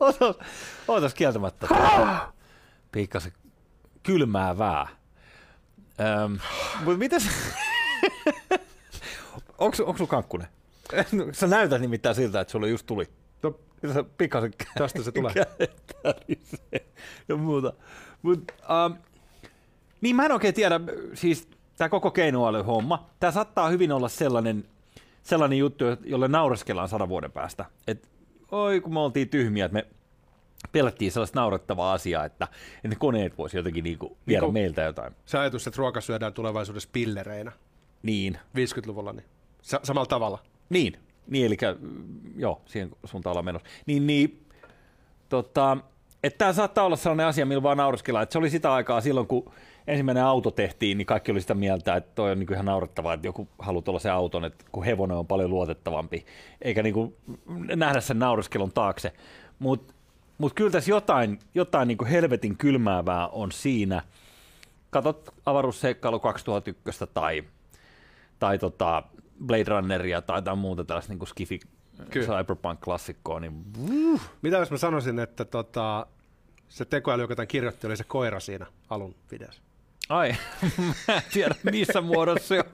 Otas, 0.00 0.36
otas 0.88 1.14
kieltämättä. 1.14 1.68
Pikkasen 2.92 3.32
kylmäävää. 4.02 4.88
Öm, 6.24 6.38
mutta 6.84 6.98
mitäs... 6.98 7.28
onko, 9.58 9.76
onko 9.80 9.96
sulla 9.96 10.10
kankkunen? 10.10 10.48
Sä 11.32 11.46
näytät 11.46 11.80
nimittäin 11.80 12.14
siltä, 12.14 12.40
että 12.40 12.52
sulle 12.52 12.68
just 12.68 12.86
tuli. 12.86 13.08
No, 13.42 13.58
pikkasen 14.18 14.52
tästä 14.78 15.02
se 15.02 15.12
tulee. 15.12 15.32
ja 17.28 17.36
muuta. 17.36 17.72
Mut, 18.22 18.52
um, 18.86 18.96
niin 20.00 20.16
mä 20.16 20.24
en 20.24 20.32
oikein 20.32 20.54
tiedä, 20.54 20.80
siis 21.14 21.48
tämä 21.76 21.88
koko 21.88 22.10
keinoälyhomma, 22.10 23.06
tämä 23.20 23.30
saattaa 23.30 23.68
hyvin 23.68 23.92
olla 23.92 24.08
sellainen, 24.08 24.64
sellainen 25.22 25.58
juttu, 25.58 25.84
jolle 26.04 26.28
naureskellaan 26.28 26.88
sadan 26.88 27.08
vuoden 27.08 27.32
päästä. 27.32 27.64
Et, 27.86 28.08
oi 28.52 28.80
kun 28.80 28.92
me 28.94 29.00
oltiin 29.00 29.28
tyhmiä, 29.28 29.64
että 29.64 29.72
me 29.74 29.86
pelättiin 30.72 31.12
sellaista 31.12 31.40
naurettavaa 31.40 31.92
asiaa, 31.92 32.24
että, 32.24 32.48
että 32.76 32.88
ne 32.88 32.94
koneet 32.94 33.38
voisi 33.38 33.56
jotenkin 33.56 33.84
niinku 33.84 34.16
viedä 34.26 34.40
Niin 34.40 34.52
meiltä 34.52 34.82
jotain. 34.82 35.12
Se 35.26 35.38
ajatus, 35.38 35.66
että 35.66 35.78
ruoka 35.78 36.00
syödään 36.00 36.32
tulevaisuudessa 36.32 36.88
pillereinä 36.92 37.52
Niin, 38.02 38.38
50-luvulla, 38.56 39.12
niin 39.12 39.26
sa- 39.62 39.80
samalla 39.82 40.06
tavalla. 40.06 40.38
niin, 40.68 41.00
niin 41.26 41.46
eli 41.46 41.56
joo, 42.36 42.62
siihen 42.66 42.90
suuntaan 43.04 43.32
ollaan 43.32 43.44
menossa. 43.44 43.68
Niin, 43.86 44.06
niin 44.06 44.46
tota, 45.28 45.76
että 46.24 46.38
tämä 46.38 46.52
saattaa 46.52 46.84
olla 46.84 46.96
sellainen 46.96 47.26
asia, 47.26 47.46
millä 47.46 47.62
vaan 47.62 47.76
naureskellaan, 47.76 48.22
että 48.22 48.32
se 48.32 48.38
oli 48.38 48.50
sitä 48.50 48.72
aikaa 48.72 49.00
silloin, 49.00 49.26
kun 49.26 49.52
ensimmäinen 49.86 50.24
auto 50.24 50.50
tehtiin, 50.50 50.98
niin 50.98 51.06
kaikki 51.06 51.32
oli 51.32 51.40
sitä 51.40 51.54
mieltä, 51.54 51.96
että 51.96 52.10
toi 52.14 52.32
on 52.32 52.38
niin 52.38 52.52
ihan 52.52 52.66
naurettavaa, 52.66 53.14
että 53.14 53.26
joku 53.26 53.48
haluaa 53.58 53.82
tuolla 53.82 54.00
se 54.00 54.10
auton, 54.10 54.44
että 54.44 54.64
kun 54.72 54.84
hevonen 54.84 55.16
on 55.16 55.26
paljon 55.26 55.50
luotettavampi, 55.50 56.26
eikä 56.62 56.82
niin 56.82 56.94
kuin 56.94 57.16
nähdä 57.76 58.00
sen 58.00 58.18
naureskelun 58.18 58.72
taakse. 58.72 59.12
Mutta 59.58 59.94
mut 60.38 60.52
kyllä 60.52 60.70
tässä 60.70 60.90
jotain, 60.90 61.38
jotain 61.54 61.88
niin 61.88 62.06
helvetin 62.06 62.56
kylmäävää 62.56 63.28
on 63.28 63.52
siinä. 63.52 64.02
Katot 64.90 65.34
avaruusseikkailu 65.46 66.20
2001 66.20 67.04
tai, 67.14 67.44
tai 68.38 68.58
tota 68.58 69.02
Blade 69.46 69.64
Runneria 69.68 70.22
tai 70.22 70.38
jotain 70.38 70.58
muuta 70.58 70.84
tällaista 70.84 71.12
niin 71.14 71.26
skifi 71.26 71.60
Kyllä. 72.10 72.26
cyberpunk-klassikkoa, 72.26 73.40
niin 73.40 73.64
Mitä 74.42 74.56
jos 74.56 74.70
mä 74.70 74.76
sanoisin, 74.76 75.18
että 75.18 75.44
tota, 75.44 76.06
se 76.68 76.84
tekoäly, 76.84 77.22
joka 77.22 77.36
tämän 77.36 77.48
kirjoitti, 77.48 77.86
oli 77.86 77.96
se 77.96 78.04
koira 78.04 78.40
siinä 78.40 78.66
alun 78.90 79.14
videossa? 79.30 79.65
Ai, 80.08 80.34
mä 81.08 81.14
en 81.14 81.22
tiedä 81.32 81.54
missä 81.62 82.00
muodossa 82.00 82.48
se 82.48 82.58
on. 82.58 82.64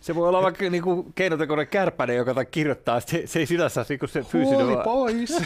Se 0.00 0.14
voi 0.14 0.28
olla 0.28 0.42
vaikka 0.42 0.70
niinku 0.70 1.12
keinotekoinen 1.14 1.68
kärpänen, 1.68 2.16
joka 2.16 2.44
kirjoittaa, 2.44 3.00
se, 3.00 3.22
se 3.26 3.38
ei 3.38 3.46
sinänsä 3.46 3.86
niinku 3.88 4.06
se 4.06 4.22
fyysinen. 4.22 4.66
Huoli 4.66 4.84
pois! 4.84 5.30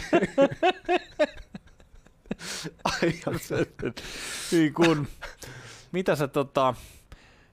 Ai, 2.83 3.13
se, 3.41 3.67
niin 4.51 4.73
kun, 4.73 5.07
mitä 5.91 6.15
sä 6.15 6.27
tota... 6.27 6.73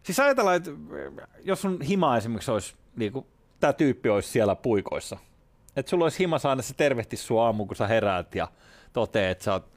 Siis 0.02 0.20
ajatellaan, 0.20 0.56
että 0.56 0.70
jos 1.44 1.60
sun 1.60 1.80
hima 1.80 2.16
esimerkiksi 2.16 2.50
olisi, 2.50 2.74
niin 2.96 3.12
kuin, 3.12 3.26
tämä 3.60 3.72
tyyppi 3.72 4.08
olisi 4.08 4.28
siellä 4.28 4.54
puikoissa, 4.54 5.16
että 5.76 5.90
sulla 5.90 6.04
olisi 6.04 6.18
himassa 6.18 6.50
aina 6.50 6.62
se 6.62 6.74
tervehtis 6.74 7.26
sua 7.26 7.44
aamuun, 7.46 7.68
kun 7.68 7.76
sä 7.76 7.86
heräät 7.86 8.34
ja 8.34 8.48
toteat, 8.92 9.30
että 9.30 9.44
sä 9.44 9.52
oot 9.52 9.72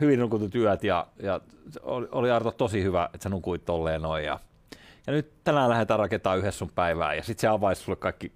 hyvin 0.00 0.18
nukutut 0.20 0.54
yöt 0.54 0.84
ja, 0.84 1.06
ja 1.22 1.40
oli, 1.82 2.08
oli 2.12 2.30
Arto 2.30 2.50
tosi 2.50 2.82
hyvä, 2.82 3.04
että 3.14 3.22
sä 3.22 3.28
nukuit 3.28 3.64
tolleen 3.64 4.02
noin 4.02 4.24
ja, 4.24 4.40
ja 5.06 5.12
nyt 5.12 5.32
tänään 5.44 5.70
lähdetään 5.70 6.00
rakentamaan 6.00 6.38
yhdessä 6.38 6.58
sun 6.58 6.70
päivää 6.74 7.14
ja 7.14 7.22
sitten 7.22 7.40
se 7.40 7.48
avaisi 7.48 7.82
sulle 7.82 7.96
kaikki 7.96 8.32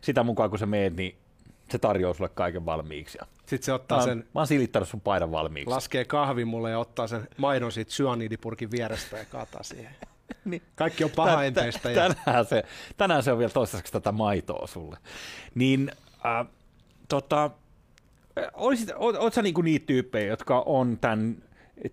sitä 0.00 0.22
mukaan, 0.22 0.50
kun 0.50 0.58
sä 0.58 0.66
meet, 0.66 0.96
niin 0.96 1.16
se 1.70 1.78
tarjoaa 1.78 2.14
sulle 2.14 2.28
kaiken 2.34 2.66
valmiiksi. 2.66 3.18
Ja 3.20 3.26
Sitten 3.46 3.62
se 3.62 3.70
mä, 3.72 3.74
ottaa 3.74 3.98
oon, 3.98 4.08
sen, 4.08 4.18
mä 4.18 4.40
oon 4.40 4.46
silittänyt 4.46 4.88
sun 4.88 5.00
paidan 5.00 5.30
valmiiksi. 5.32 5.70
laskee 5.70 6.04
kahvin 6.04 6.48
mulle 6.48 6.70
ja 6.70 6.78
ottaa 6.78 7.06
sen 7.06 7.28
maidon 7.36 7.72
siitä 7.72 7.92
syanidipurkin 7.92 8.70
vierestä 8.70 9.16
ja 9.18 9.24
kaataa 9.24 9.62
siihen. 9.62 9.94
Niin. 10.44 10.62
Kaikki 10.74 11.04
on 11.04 11.10
Tä- 11.10 11.16
pahaenteistä. 11.16 11.80
tä- 11.82 11.90
Ja... 11.90 12.14
Tänään 12.24 12.44
se, 12.46 12.62
tänään 12.96 13.22
se 13.22 13.32
on 13.32 13.38
vielä 13.38 13.52
toistaiseksi 13.52 13.92
tätä 13.92 14.12
maitoa 14.12 14.66
sulle. 14.66 14.96
Niin, 15.54 15.90
äh, 16.26 16.46
tota, 17.08 17.50
olisit, 18.52 18.90
oot, 18.96 19.16
oot 19.16 19.34
sä 19.34 19.42
niinku 19.42 19.62
niitä 19.62 19.86
tyyppejä, 19.86 20.26
jotka 20.26 20.60
on 20.66 20.98
tämän 21.00 21.36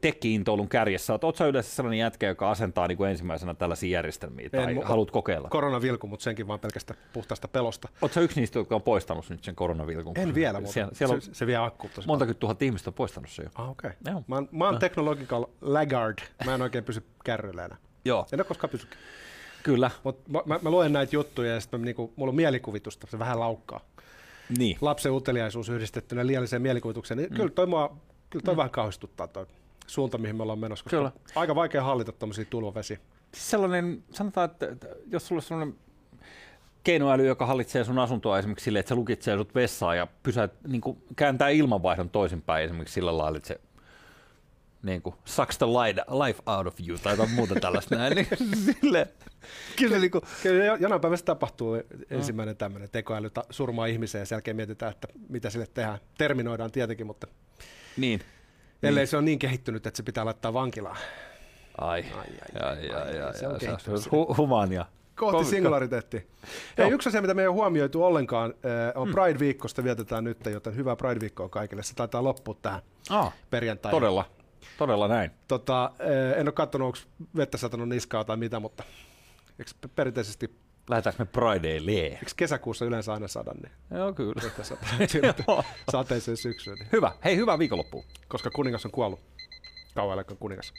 tekkiintoilun 0.01 0.69
kärjessä? 0.69 1.13
Oot, 1.13 1.23
oot 1.23 1.35
sä 1.35 1.45
yleensä 1.45 1.75
sellainen 1.75 1.99
jätkä, 1.99 2.27
joka 2.27 2.51
asentaa 2.51 2.87
niinku 2.87 3.03
ensimmäisenä 3.03 3.53
tällaisia 3.53 3.89
järjestelmiä 3.89 4.49
tai 4.49 4.71
En, 4.71 4.83
haluat 4.83 5.11
kokeilla? 5.11 5.49
Koronavilku, 5.49 6.07
mutta 6.07 6.23
senkin 6.23 6.47
vaan 6.47 6.59
pelkästä 6.59 6.93
puhtaasta 7.13 7.47
pelosta. 7.47 7.89
Oot 8.01 8.13
sä 8.13 8.21
yksi 8.21 8.39
niistä, 8.39 8.59
jotka 8.59 8.75
on 8.75 8.81
poistanut 8.81 9.29
nyt 9.29 9.43
sen 9.43 9.55
koronavilkun? 9.55 10.17
En 10.17 10.35
vielä, 10.35 10.59
mutta 10.59 10.73
Siellä, 10.73 10.91
siellä 10.93 11.15
on 11.15 11.21
se, 11.21 11.33
se 11.33 11.47
vie 11.47 11.55
akku 11.55 11.89
tosi 11.95 12.07
monta 12.07 12.33
tuhat 12.33 12.61
ihmistä 12.61 12.89
on 12.89 12.93
poistanut 12.93 13.29
sen 13.29 13.43
jo. 13.43 13.49
Ah, 13.63 13.69
okei. 13.69 13.91
Joo. 14.05 14.23
Mä 14.27 14.35
oon, 14.35 14.49
mä 14.51 14.65
oon 14.65 14.79
technological 14.79 15.45
laggard. 15.61 16.17
Mä 16.45 16.55
en 16.55 16.61
oikein 16.61 16.83
pysy 16.83 17.03
kärryillä 17.23 17.65
enää. 17.65 17.77
Joo, 18.05 18.25
En 18.31 18.39
ole 18.39 18.45
koskaan 18.45 18.69
pysy. 18.69 18.87
kyllä. 19.63 19.91
Mutta 20.03 20.31
mä, 20.31 20.39
mä, 20.45 20.59
mä, 20.61 20.69
luen 20.69 20.93
näitä 20.93 21.15
juttuja 21.15 21.53
ja 21.53 21.59
sitten 21.59 21.81
niinku, 21.81 22.13
mulla 22.15 22.29
on 22.29 22.35
mielikuvitusta, 22.35 23.07
se 23.09 23.19
vähän 23.19 23.39
laukkaa. 23.39 23.81
Niin. 24.57 24.77
Lapsen 24.81 25.11
uteliaisuus 25.11 25.69
yhdistettynä 25.69 26.27
liialliseen 26.27 26.61
mielikuvitukseen, 26.61 27.17
niin 27.17 27.29
mm. 27.29 27.35
kyllä 27.35 27.49
toi, 27.49 27.65
mua, 27.65 27.97
kyllä 28.29 28.43
toi 28.43 28.53
mm. 28.53 28.57
vähän 28.57 28.69
kauhistuttaa 28.69 29.27
toi 29.27 29.45
suunta, 29.87 30.17
mihin 30.17 30.35
me 30.35 30.43
ollaan 30.43 30.59
menossa, 30.59 30.83
koska 30.83 30.97
Kyllä. 30.97 31.11
aika 31.35 31.55
vaikea 31.55 31.83
hallita 31.83 32.11
tuommoisia 32.11 32.45
tulvavesiä. 32.49 32.97
Siis 33.33 33.49
sellainen, 33.49 34.03
sanotaan, 34.11 34.45
että, 34.51 34.67
jos 35.11 35.27
sulla 35.27 35.39
on 35.39 35.43
sellainen 35.43 35.75
keinoäly, 36.83 37.27
joka 37.27 37.45
hallitsee 37.45 37.83
sun 37.83 37.99
asuntoa 37.99 38.39
esimerkiksi 38.39 38.63
silleen, 38.63 38.79
että 38.79 38.89
se 38.89 38.95
lukitsee 38.95 39.37
sut 39.37 39.55
vessaan 39.55 39.97
ja 39.97 40.07
pysäät, 40.23 40.51
niin 40.67 40.81
kuin, 40.81 40.97
kääntää 41.15 41.49
ilmanvaihdon 41.49 42.09
toisinpäin 42.09 42.65
esimerkiksi 42.65 42.93
sillä 42.93 43.17
lailla, 43.17 43.37
että 43.37 43.47
se 43.47 43.59
niin 44.87 45.01
kuin, 45.01 45.15
sucks 45.25 45.57
the 45.57 45.65
light, 45.65 45.99
life 46.25 46.41
out 46.45 46.67
of 46.67 46.75
you 46.87 46.97
tai 47.03 47.13
jotain 47.13 47.31
muuta 47.31 47.55
tällaista 47.61 47.95
näin. 47.95 48.15
Niin, 48.15 48.27
sille, 48.81 49.07
kyllä 49.75 49.97
niin 49.99 50.11
kuin, 50.11 50.21
Kyllä 50.43 50.65
jo- 50.65 50.75
jonain 50.75 51.01
päivänä 51.01 51.17
se 51.17 51.23
tapahtuu 51.25 51.75
ensimmäinen 52.09 52.57
tämmöinen 52.57 52.89
tekoäly 52.89 53.31
surmaa 53.49 53.85
ihmiseen 53.85 54.21
ja 54.21 54.25
sen 54.25 54.35
jälkeen 54.35 54.55
mietitään, 54.57 54.91
että 54.91 55.07
mitä 55.29 55.49
sille 55.49 55.67
tehdään. 55.73 55.99
Terminoidaan 56.17 56.71
tietenkin, 56.71 57.07
mutta 57.07 57.27
niin. 57.97 58.19
ellei 58.83 59.07
se 59.07 59.17
on 59.17 59.25
niin 59.25 59.39
kehittynyt, 59.39 59.87
että 59.87 59.97
se 59.97 60.03
pitää 60.03 60.25
laittaa 60.25 60.53
vankilaan. 60.53 60.97
Ai, 61.77 62.05
Ai, 62.17 62.27
ai, 62.63 62.63
ai, 62.63 62.89
ai, 62.91 63.21
ai, 63.21 63.37
se 63.37 63.47
on 63.47 63.53
ai, 63.53 63.59
se 63.79 63.91
on 63.91 63.97
hu- 63.97 64.37
humaania. 64.37 64.85
Kohti 65.15 65.41
Ko- 65.41 65.49
singulariteettia. 65.49 66.21
Hei, 66.77 66.89
yksi 66.91 67.09
asia, 67.09 67.21
mitä 67.21 67.33
me 67.33 67.41
ei 67.41 67.47
ole 67.47 67.55
huomioitu 67.55 68.03
ollenkaan, 68.03 68.49
eh, 68.63 68.71
on 68.95 69.07
Pride-viikkosta 69.09 69.83
vietetään 69.83 70.23
nyt, 70.23 70.37
joten 70.45 70.75
hyvää 70.75 70.95
Pride-viikkoa 70.95 71.49
kaikille. 71.49 71.83
Se 71.83 71.95
taitaa 71.95 72.23
loppua 72.23 72.55
tähän 72.61 72.81
Ah, 73.09 73.33
perjantaihin. 73.49 73.95
todella, 73.95 74.25
todella 74.77 75.07
näin. 75.07 75.31
Tota, 75.47 75.91
eh, 75.99 76.39
en 76.39 76.47
ole 76.47 76.51
katsonut, 76.51 76.85
onko 76.85 76.97
vettä 77.35 77.57
satanut 77.57 77.89
niskaa 77.89 78.23
tai 78.23 78.37
mitä, 78.37 78.59
mutta 78.59 78.83
eikö 79.59 79.71
perinteisesti, 79.95 80.55
Lähdetäänkö 80.89 81.23
me 81.23 81.25
Pridaylle? 81.31 81.91
eikö 81.91 82.25
kesäkuussa 82.35 82.85
yleensä 82.85 83.13
aina 83.13 83.27
sada, 83.27 83.51
niin 83.53 83.71
Joo, 83.99 84.13
kyllä. 84.13 84.41
vettä 84.43 84.63
sataa 84.63 84.89
Joo. 85.47 85.63
sateiseen 85.91 86.37
syksyyn, 86.37 86.77
niin, 86.77 86.89
Hyvä. 86.91 87.11
Hei, 87.23 87.35
hyvää 87.35 87.59
viikonloppua. 87.59 88.03
koska 88.27 88.49
kuningas 88.49 88.85
on 88.85 88.91
kuollut. 88.91 89.19
Kauan 89.95 90.13
eläköön 90.13 90.37
kuningas. 90.37 90.73